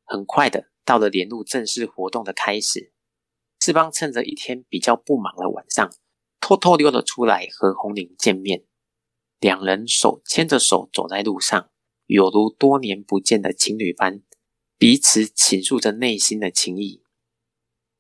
[0.03, 2.91] 很快的到了连路正式活动的开始。
[3.59, 5.91] 四邦趁着一天比较不忙的晚上，
[6.41, 8.63] 偷偷溜了出来和红玲见面。
[9.39, 11.69] 两人手牵着手走在路上，
[12.07, 14.21] 有如多年不见的情侣般，
[14.83, 17.01] 彼此倾诉着内心的情谊。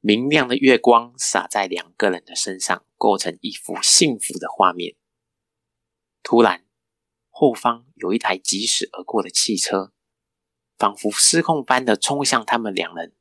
[0.01, 4.97] 明亮的月光洒在两个人的身上，构成一幅幸福的画面。
[6.21, 6.65] 突然，
[7.29, 9.93] 后方有一台疾驶而过的汽车，
[10.77, 13.13] 仿佛失控般的冲向他们两人。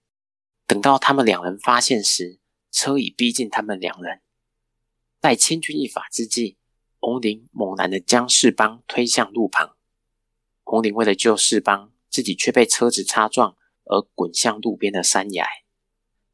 [0.66, 2.40] 等到他们两人发现时，
[2.72, 4.22] 车已逼近他们两人。
[5.20, 6.56] 在千钧一发之际，
[6.98, 9.76] 红林猛然的将世邦推向路旁。
[10.64, 15.46] 红林为了救世邦，自己却被车子擦撞而滚向路边的山崖。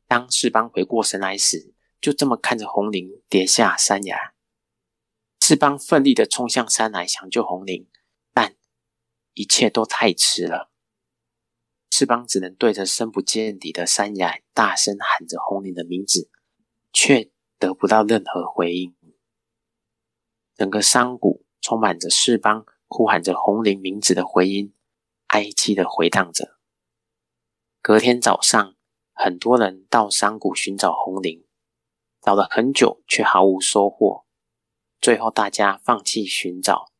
[0.08, 4.34] 当世邦回过神来时，就这么看着红林跌下山崖。
[5.40, 7.88] 世邦奋力的冲向山来想救红林，
[8.34, 8.56] 但
[9.34, 10.70] 一切都太迟了。
[11.90, 16.30] 翅膀只能对着深不见底的山崖大声喊着红林的名字，
[16.92, 18.94] 却得不到任何回应。
[20.54, 24.74] 整个山谷充满着翅膀呼喊着红林名字的回音，
[25.28, 26.58] 哀凄的回荡着。
[27.80, 28.74] 隔天早上，
[29.12, 31.46] 很多人到山谷寻找红林，
[32.20, 34.24] 找了很久却毫无收获。
[35.00, 36.90] 最后，大家放弃寻找，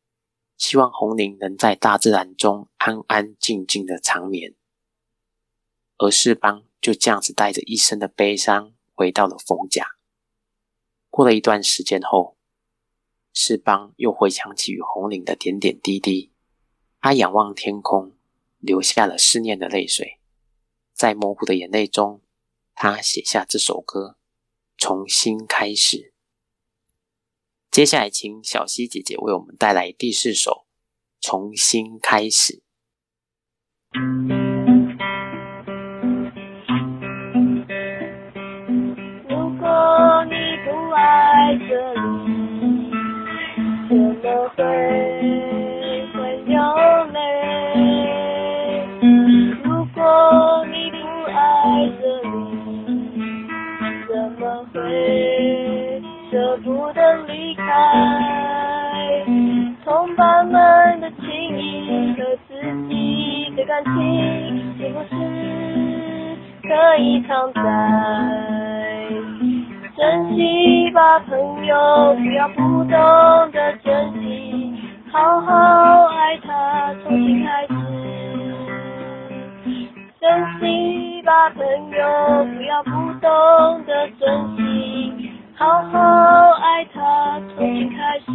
[0.57, 4.55] 希望红林能在大自然中安安静静的长眠。
[5.97, 9.85] 而世邦就这样子带着一身的悲伤回到了冯家。
[11.09, 12.37] 过了一段时间后，
[13.33, 16.31] 世邦又回想起与红领的点点滴滴，
[17.01, 18.15] 他仰望天空，
[18.59, 20.19] 流下了思念的泪水。
[20.93, 22.21] 在模糊的眼泪中，
[22.75, 24.17] 他写下这首歌，
[24.77, 26.13] 重新开始。
[27.71, 30.65] 接下来，请小溪姐姐为我们带来第四首
[31.25, 32.61] 《重新开始》。
[39.29, 40.35] 如果你
[40.65, 41.97] 不爱这里，
[43.87, 44.59] 怎么会
[54.89, 57.63] 么会舍不得离开？
[59.85, 61.25] 同伴们的情
[61.57, 62.53] 谊和自
[62.87, 63.93] 己的感情，
[64.77, 65.15] 是不是
[66.67, 67.61] 可以常在？
[69.97, 72.89] 珍惜吧，朋友，不要不懂
[73.51, 74.73] 得珍惜，
[75.11, 77.78] 好好爱他，重新开始。
[80.19, 80.27] 珍
[80.59, 82.03] 惜吧，朋友，
[82.53, 82.89] 不要不
[83.19, 83.29] 懂
[83.85, 84.59] 得珍惜，
[85.57, 85.97] 好好
[86.59, 88.25] 爱他，从新开始。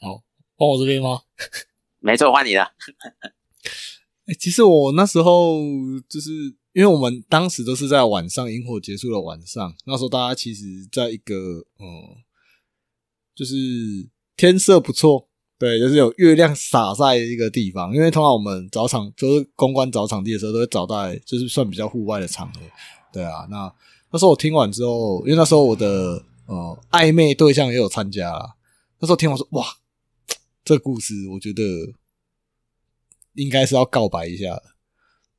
[0.00, 0.24] 好，
[0.56, 1.20] 换我这边吗？
[2.00, 2.72] 没错，换你了。
[4.26, 5.60] 哎，其实我那时候
[6.08, 6.30] 就是。
[6.74, 11.34] 因为我们当时都是在晚上，萤火结束的晚上，那时候大家其实在一个
[11.78, 12.16] 嗯，
[13.34, 13.54] 就是
[14.38, 15.28] 天色不错，
[15.62, 17.94] 对，就是有月亮洒在一个地方。
[17.94, 22.60] 因为通常我们找场就是公关找场地的时候，都会找在就是算比较户外的场合，
[23.12, 23.46] 对啊。
[23.48, 23.72] 那
[24.10, 28.32] 那时候我听完之后，因为那时候我的呃暧昧对象也有参加，
[28.98, 29.64] 那时候听完说哇，
[30.64, 31.62] 这故事我觉得
[33.34, 34.60] 应该是要告白一下。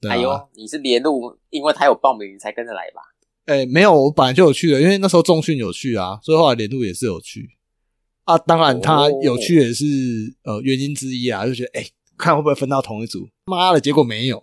[0.08, 3.02] 哎呦，你是连路，因为他有报名，你才跟着来吧？
[3.44, 7.50] 哎，没有，我本来就有去的，因为那时候重训有去啊，所以后来连路也是有去
[8.26, 8.38] 啊。
[8.38, 9.86] 当然，他有趣也是
[10.44, 11.86] 呃原因之一啊，就觉得哎，
[12.18, 13.28] 看会不会分到同一组。
[13.46, 14.42] 妈的，结果没有，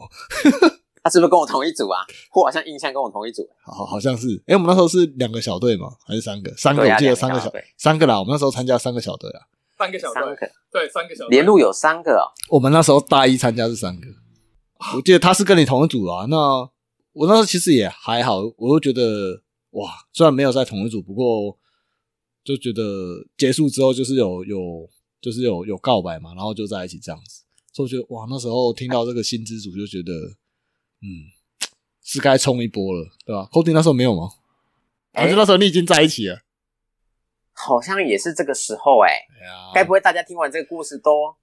[1.02, 2.00] 他是不是跟我同一组啊？
[2.34, 4.42] 我好像印象跟我同一组，好，好像是。
[4.46, 6.52] 哎，我们那时候是两个小队嘛，还是三个？
[6.56, 8.18] 三个，我记得三个小队，三个啦。
[8.18, 9.40] 我们那时候参加三个小队啊，
[9.78, 10.22] 三个小队，
[10.70, 12.28] 对，三个小队连路有三个哦。
[12.50, 14.06] 我们那时候大一参加是三个。
[14.94, 16.36] 我记得他是跟你同一组啊，那
[17.12, 21.56] 我那时候其实也还好，我就觉得哇，虽然没有在同一组，不过
[22.42, 22.82] 就觉得
[23.36, 24.88] 结束之后就是有有
[25.20, 30.12] 就是有有告白嘛，然后就在一起这样子，所以我觉得哇，那时候听到这个新之主就觉得，
[31.02, 31.28] 嗯，
[32.02, 34.30] 是该冲一波了，对吧 c o d y 那时候没有吗？
[35.12, 36.40] 还是那时候你已经在一起了？
[37.52, 39.12] 好像也是这个时候哎、
[39.74, 41.34] 该不会大家听完这个故事都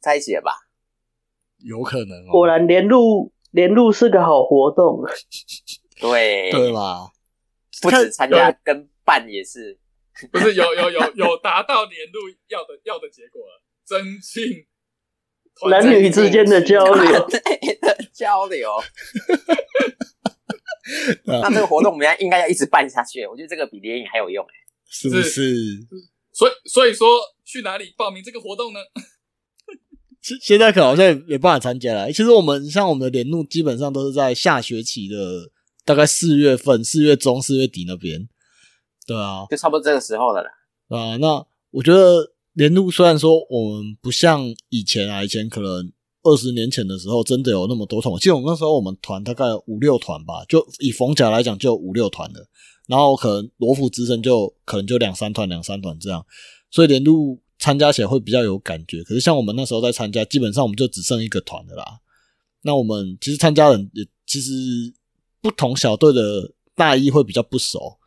[0.00, 0.52] 在一起了吧？
[1.58, 5.04] 有可能哦，果然连路连路是个好活动。
[6.00, 7.12] 对，对吧？
[7.82, 9.78] 不止参加跟办也是，
[10.30, 12.18] 不是有有有有达到年度
[12.48, 14.66] 要的要的结果了，增进
[15.68, 17.40] 男女之间的交流，的
[18.12, 18.72] 交流。
[18.72, 18.84] 啊
[21.42, 24.54] 那这个活动我们要应该要一直办下去，我觉得这个比联谊还有用哎。
[24.88, 25.78] 是不是？
[26.32, 28.80] 所以所以说去哪里报名这个活动呢？
[30.20, 32.12] 现现在可能好像也没办法参加了。
[32.12, 35.50] 其实我们像我们的联路，基本上都是在下学期的
[35.84, 38.28] 大概四月份、四月中、四月底那边。
[39.10, 40.50] 对啊，就差不多这个时候了啦。
[40.88, 45.90] 啊，那我觉得连路虽然说我们不像以前啊，以前可能
[46.22, 52.46] 二十年前的时候真的有那么多团，我记得我们那时候我们团大概五六团吧，就以冯甲来讲就五六团了，
[52.86, 56.24] 然后可能罗浮之声就可能就两三团、两三团这样，
[56.70, 59.02] 所以连路参加起来会比较有感觉。
[59.02, 61.84] 可是像我们那时候在参加，基本上我们就只剩一个团的啦。
[62.62, 64.52] 那我们其实参加人也其实
[65.40, 67.98] 不同小队的大一会比较不熟，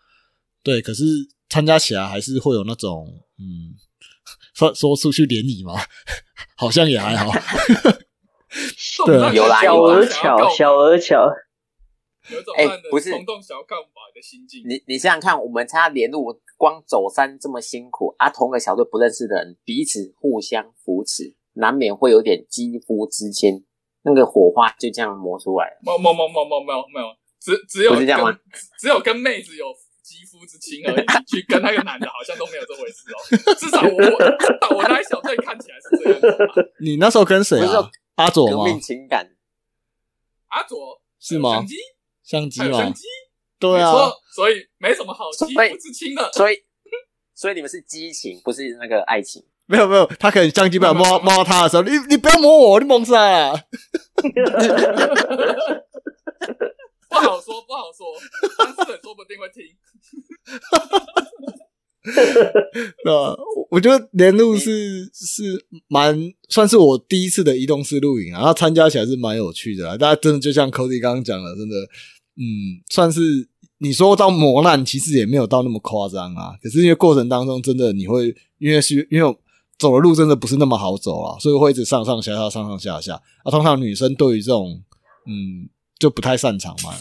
[0.64, 1.04] 对，可是
[1.50, 3.06] 参加起来还是会有那种
[3.38, 3.76] 嗯，
[4.54, 5.74] 说说出去联谊嘛，
[6.56, 7.32] 好像也还好。
[9.06, 11.28] 对啊有啦小而巧，小而巧。
[11.28, 14.64] 哎有一种慢的不是冲动想要告白的心境。
[14.66, 23.66] 你你想想看，我们参加联路，光走山这么辛苦啊，同个小队不认识的人，彼此互相扶持，难免会有点肌肤之亲，
[24.04, 25.82] 那个火花就这样磨出来了。
[25.84, 27.08] 没有没有没有没有没有没有，
[27.42, 28.40] 只只有不是这样吗
[28.80, 29.66] 只有跟妹子有
[30.04, 33.18] 肌肤之亲而已，去跟那个男的好像都没有这回事哦。
[33.56, 36.20] 至少我我我那一小队看起来是这样。
[36.82, 37.90] 你那时候跟谁啊不是说？
[38.16, 38.58] 阿左吗？
[38.58, 39.28] 革命情感，
[40.50, 41.76] 阿左是吗相机
[42.22, 42.94] 相机吗还有相？
[42.94, 43.04] 机，
[43.58, 46.30] 对啊，错，所以没什么好肌肤之亲的。
[46.34, 46.58] 所以
[47.34, 49.44] 所以你们是激情，不是那个爱情。
[49.66, 53.54] 没有没有，他可能相机不想摸摸到他的时候，你你不要摸我，你蒙啥啊？
[57.10, 58.06] 不好说，不好说，
[58.58, 59.64] 当事人说不定会听。
[62.04, 63.32] 对吧？
[63.56, 69.98] 我我觉得连路是是蛮算是我第一次的移动式露营啊，然后参加起来是蛮有趣的啊。
[69.98, 71.76] 大家真的就像 Cody 刚刚讲的，真的，
[72.36, 73.48] 嗯，算是
[73.78, 76.58] 你说到磨难，其实也没有到那么夸张啊。
[76.62, 79.38] 可是因为过程当中，真的你会因为是因为
[79.80, 83.14] 走的路真的不是那么好走啊，所以会一直上上下下，上上下下。
[83.44, 84.84] 啊，通常女生对于这种
[85.26, 86.94] 嗯就不太擅长嘛。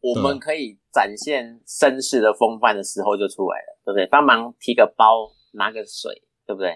[0.00, 4.06] 我们可以展现绅士的风范的时候就出来了，对不对？
[4.06, 6.74] 帮忙提个包，拿个水，对不对？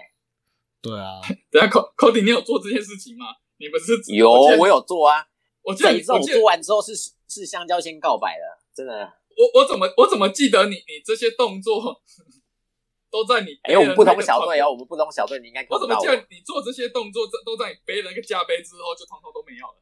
[0.81, 3.27] 对啊，等下 Co Cody，你有做这件事情吗？
[3.57, 5.25] 你们是有，我我有做啊。
[5.61, 6.91] 我记得这一次我你做完之后是
[7.29, 8.43] 是香蕉先告白的，
[8.75, 8.93] 真的。
[9.33, 12.03] 我我怎么我怎么记得你你这些动作
[13.09, 14.71] 都在你哎，我们不同小队哦，哦。
[14.71, 19.79] 我们不同小队，你应该看我怎么记得你做这些动作，这都在你背了那个架背之后，就通通都没有了？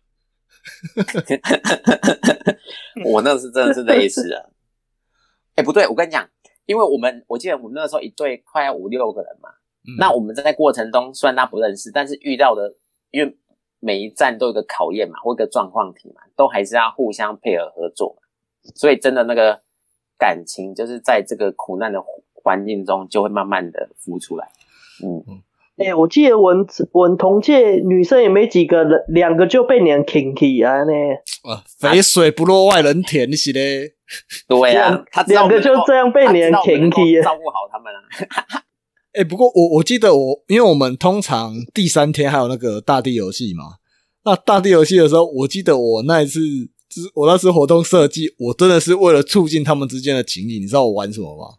[3.03, 3.11] 我。
[3.17, 4.43] 我那是真的是类似啊。
[5.55, 6.27] 哎，不对，我跟你讲，
[6.65, 9.49] 因为我们我记得我们那时候一队快要五六个人嘛，
[9.87, 12.75] 嗯那我们在过程中虽然他不认识，但是遇到的，
[13.09, 13.37] 因为
[13.79, 18.21] 每一站都有个考验嘛，或一个状况题嘛，都还是要互相配合合作嘛。
[18.75, 19.61] 所以真的那个
[20.17, 22.01] 感情，就是在这个苦难的
[22.33, 24.49] 环境中，就会慢慢的浮出来。
[25.03, 25.41] 嗯，
[25.83, 30.91] 哎、我记得我们我们同届女生也没几个人，两个就被你们 king 起啊呢。
[31.43, 33.93] 啊，肥水不落外人田，你是嘞？
[34.47, 38.61] 对啊两，个就这样被你们他知道我们能够 kinky 啊照顾好他们啊。
[39.13, 43.75] 哎、不过我我记得我，因为我们通常第三天还有那个大地游戏嘛，
[44.23, 46.39] 那大地游戏的时候，我记得我那一次，
[46.89, 51.55] 就是我那次活动设计，我真的是为了促进他们之间的情谊，你知道我玩什么吗？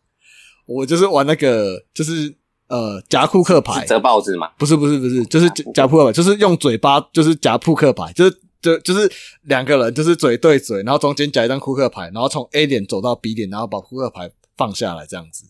[0.67, 2.35] 我就是玩那个，就是
[2.73, 4.49] 呃夹扑克牌是，折报纸嘛？
[4.57, 9.13] 不是不是不是，就是夹夹扑克牌，就是用嘴巴，就是夹扑克牌，就是就就是
[9.43, 15.45] 两个人，就是嘴对嘴，然后中间夹一张扑克牌，然后从 A 点走到 B 点，然后把扑克牌放下来，这样子。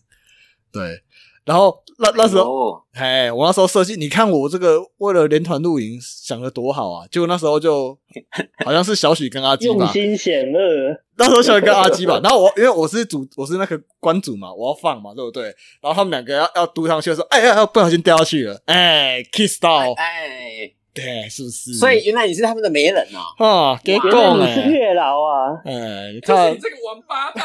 [0.73, 1.01] 对，
[1.45, 7.07] 然后那那时候，哦，嘿，我那时候设计，你看我这个为了连团露营想的多好啊！
[7.11, 7.97] 结果那时候就
[8.65, 15.45] 好像是小许跟阿基吧，用心险恶，那时候小许跟阿基吧，然后我因为我是主，我是那个关主嘛，我要放嘛，对不对？
[15.81, 21.75] 然后他们两个要要嘟上去的时候，哎呀，呀不小心掉下去了，哎，kiss 到，哎，对，是不是？
[21.75, 23.45] 所以原来你是他们的媒人哦。
[23.45, 25.61] 啊，给够了你是哎，月老啊！
[25.65, 27.45] 哎，你看就是你，这个王八蛋，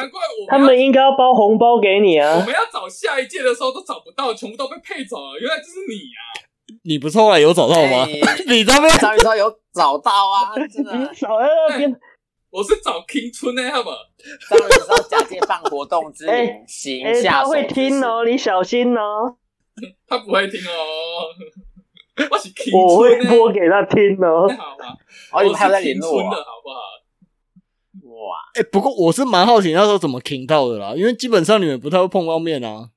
[0.00, 2.44] 难怪我他们应该要包红包给你啊我啊！
[2.46, 5.38] 们要找下一届的时候都找不到，全部都被配走了。
[5.38, 6.22] 原来就是你啊！
[6.84, 8.06] 你不是后来有找到吗？
[8.06, 10.96] 哎 你这边张宇说有找到啊，真的。
[10.96, 12.00] 你少在那边，
[12.50, 13.96] 我是找 King 春的，好不好？
[14.48, 19.36] 张宇说假借办活动之哎名行哎，下手他会听哦，你小心哦，
[20.08, 21.26] 他不会听哦。
[22.30, 24.46] 我是 King 我会，播给他听哦。
[24.58, 24.94] 好吧？
[25.32, 26.22] 哦，你们还有在我是络啊？
[26.22, 26.80] 春的好不好？
[28.20, 32.90] 哇，哎、不过我是蛮好奇那时候怎么听到的啦，因为基本上你们不太会碰到面啊。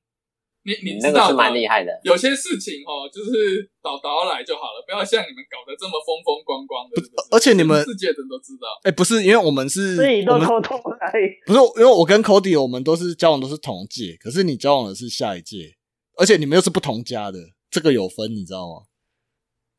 [0.66, 1.92] 你你你那个是知道的蛮厉害的。
[2.04, 6.96] 有些事情哦，就是导导来就好了，不要像你们搞得这么风风光光的。
[7.02, 11.12] 是是而且你们世界人都知道，哎、不是，因为我们是自己都偷偷来，
[11.44, 15.76] 不是因为我跟 Cody 我们都是交往都是同届，可是你交往的是下一届，
[16.16, 17.38] 而且你们又是不同家的，
[17.70, 18.86] 这个有分，你知道吗？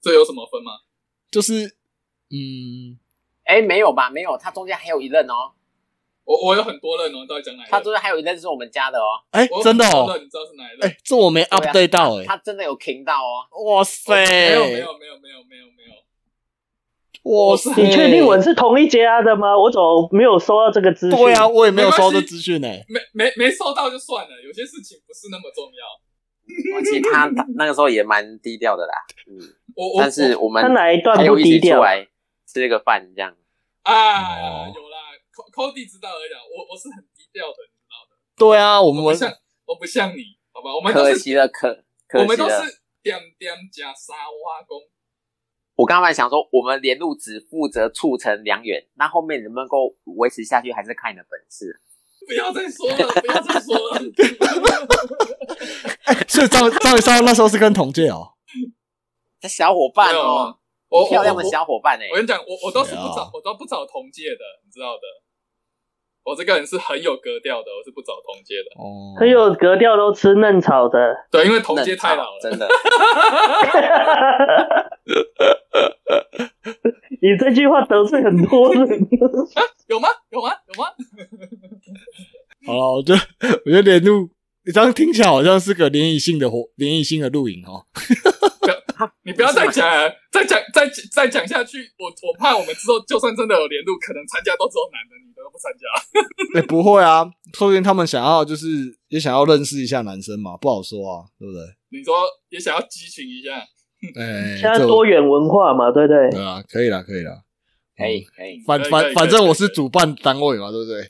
[0.01, 0.71] 这有什么分吗？
[1.31, 1.65] 就是
[2.29, 2.99] 嗯，
[3.45, 4.09] 哎，没有吧？
[4.09, 5.53] 没有，他中间还有一任哦，
[6.23, 7.71] 我我有很多任哦，到底讲哪一任？
[7.71, 9.21] 他中间还有一任是我们家的哦。
[9.31, 10.89] 哎、真的哦你知道是哪一任？
[10.89, 13.45] 哎、这我没 update 到哎、他真的有听到哦。
[13.65, 15.83] 哇塞，没有没有没有没有没有没
[17.23, 19.57] 有，哇塞，你确定我是同一家的吗？
[19.57, 21.19] 我怎么没有收到这个资讯？
[21.19, 22.83] 对啊，我也没有收到资讯哎。
[22.87, 26.05] 没没没收到就算了，有些事情不是那么重要。
[26.77, 28.93] 而且他他那个时候也蛮低调的啦，
[29.27, 29.37] 嗯，
[29.75, 31.83] 我我但是我们他哪一段不低调出？
[31.83, 32.07] 来
[32.55, 33.35] 吃个饭这样。
[33.83, 34.97] 我啊哦有啦
[35.35, 39.29] ，Co Cody 知道而已啦，我我是很低调的，你知道的，对啊，我们我不像
[39.65, 40.73] 我不像你，好吧？
[40.73, 42.23] 我们都是可惜了，可可惜了。
[42.23, 42.55] 我们都是
[43.03, 44.79] 点点加沙挖工，
[45.75, 51.81] 我刚才想说，我们连路只负责促成良缘，那后面能不能够维持下去，还是看你的本事。
[52.25, 53.99] 不要再说了， 不要再说了。
[56.29, 58.31] 所以张张宇上那时候是跟同届哦。
[59.41, 60.57] 这小伙伴哦，
[60.89, 65.01] 我我漂亮的小伙伴哎我，跟你讲，我我都是不找我都不找同届的，你知道的。
[66.23, 68.81] 我这个人是很有格调的，我是不找同届的。
[68.81, 70.97] 哦，很有格调，都吃嫩草的。
[71.29, 72.39] 对，因为同届太老了。
[72.41, 72.67] 真的。
[77.21, 78.81] 你这句话得罪很多人。
[79.87, 80.09] 有吗？
[80.31, 80.49] 有吗？
[80.73, 80.87] 有吗？
[82.65, 83.19] 好了，我觉得
[83.65, 84.27] 我觉得连路，
[84.65, 87.85] 你这样听起来好像是个联谊性的活，联谊性的露营哦。
[89.23, 96.59] 你不要再讲 了，再讲再再讲下去，我我怕我们之后就算真的有联路，可能参加都只有男的，女的都不参加。
[96.59, 98.67] 哎、 不会啊，说不定他们想要就是
[99.09, 101.61] 也想要认识一下男生嘛，不好说啊，对不对？
[101.97, 102.15] 你说
[102.49, 103.55] 也想要激情一下，
[104.19, 106.29] 哎、现在多元文化嘛，对不对？
[106.31, 107.41] 对啊，可以啦，可以啦。
[107.97, 111.01] 可以可以，反反反正我是主办单位嘛，对不对？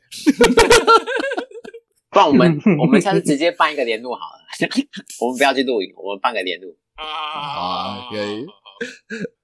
[2.11, 4.69] 不然我们我们下次直接办一个联络好了，
[5.19, 6.77] 我们不要去露营，我们办个联路。
[6.95, 8.45] 啊啊可以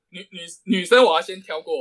[0.09, 1.73] 女女女生我要先挑过，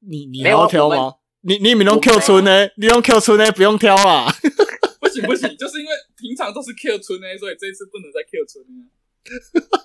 [0.00, 1.14] 你你还没有啊要挑吗？
[1.42, 2.68] 你你们用 Q 村呢？
[2.76, 3.50] 你用 Q 村呢？
[3.52, 4.26] 不用挑啦。
[5.00, 8.90] 不行不行，就是因为平常都是 Q 村呢，所以这次不能再 Q 村呢。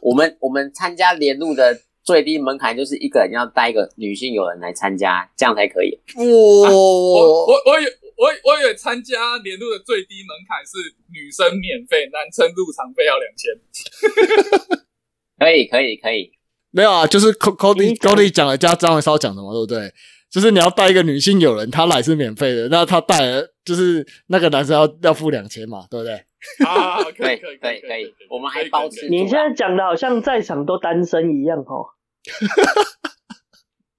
[0.02, 5.98] 我们我们参加联路的最低门槛就是一个人要带一个女性友人来参加，这样才可以。
[6.16, 7.86] 我哇，我我以
[8.18, 13.52] 我我以为参加年度的最低门槛是女生免费，男生入场费要两千。
[15.38, 16.32] 可以可以可以，
[16.72, 19.94] 没有啊，就是 Co- Cody 讲 Cody 讲的加张文超讲的嘛，对不对？
[20.32, 26.14] 就是你要带一个女性友人，她来是免费的，那她带了就是那个男生要要付两千嘛，对不对？
[26.66, 31.88] 啊，可以可以可以可以可我们还包吃你现在讲的好像在场都单身一样哦。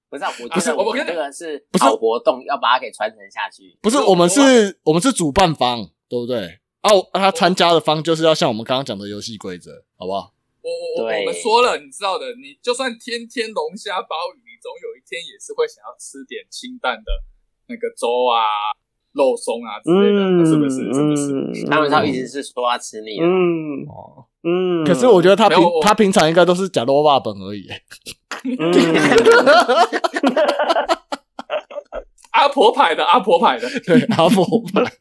[0.09, 3.77] 不是、啊，我不是我们这个是不是活动，要把它给传承下去。
[3.83, 6.61] 不是，我们是我们是主办方，对不对？
[6.81, 10.33] 啊，我他参加的方就是要像我们刚刚讲的游戏规则，好不好？
[10.63, 17.11] 我我我我们说了，你知道的，你就算天天龙虾鲍鱼，你总有一天也是会想要吃点清淡的
[17.67, 18.43] 那个粥啊、
[19.17, 20.77] 肉松啊之类的，嗯，是不是？
[20.93, 21.33] 是不是？
[21.33, 27.67] 嗯他们他一直是说要吃腻了，嗯哦，嗯，可是我觉得他平他平常应该都是假罗霸本而已。
[28.45, 28.73] 嗯，
[32.33, 34.83] 阿婆牌的，阿婆牌的， 对，阿婆牌，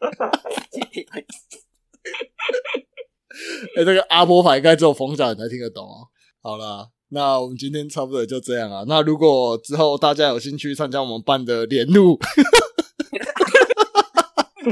[3.76, 6.08] 哎、这个阿婆牌应该只有冯小人才听得懂哦。
[6.42, 8.86] 好了，那我们今天差不多也就这样啊。
[8.88, 12.18] 那如果之后大家有兴趣参加我们办的联路，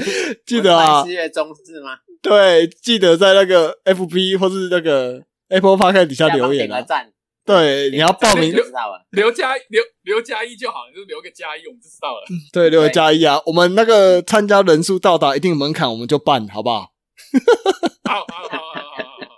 [0.45, 1.97] 记得啊七，月中是吗？
[2.21, 6.87] 对，记得在那个 FB 或是那个 Apple Park 底下留言啊点个。
[6.87, 7.11] 赞，
[7.45, 9.05] 对，你要报名就，知道了。
[9.11, 12.23] 留加留留加一就好，你就留个加一，我们就知道了。
[12.53, 13.41] 对，留个加一啊。
[13.45, 16.93] 我们那个参加人数到达一定门槛，我们就办，好不好？
[18.09, 19.29] 好好好好好好好。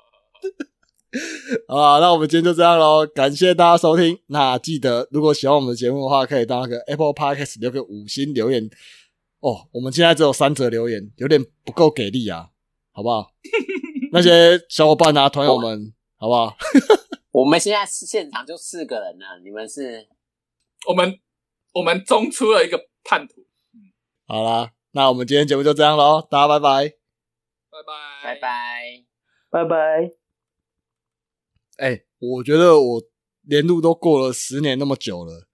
[1.67, 4.19] 好啊， 那我们今天就这样喽，感谢大家收听。
[4.27, 8.69] 那记得，如果喜欢我们的节目的话，可以到那个 Apple Podcast 留个五星留言。
[9.45, 12.49] 哦，我们现在只有三则留言，有点不够给力啊，
[12.91, 13.31] 好不好？
[14.11, 16.57] 那些小伙伴啊，团友们，好不好？
[17.29, 20.07] 我们现在是现场就四个人了，你们是
[20.87, 21.19] 我们
[21.73, 23.45] 我们中出了一个叛徒，
[24.25, 26.95] 好啦，那我们今天节目就这样喽，大家拜拜。
[27.69, 29.05] 拜拜拜拜。
[29.51, 30.11] 拜拜。
[31.77, 33.03] 哎、我觉得我
[33.43, 35.47] 连路都过了十年那么久了，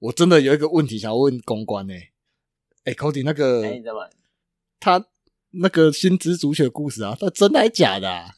[0.00, 1.94] 我真的有一个问题想要问公关呢、
[2.88, 4.08] 哎、c o d y 那个、哎，你怎么？
[4.80, 5.04] 他
[5.50, 8.34] 那个新知足球故事啊，他真的还假的啊？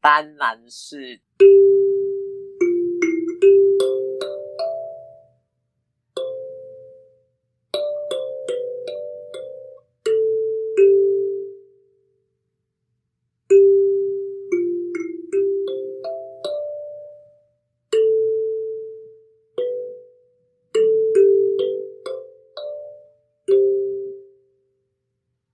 [0.00, 1.20] 当然是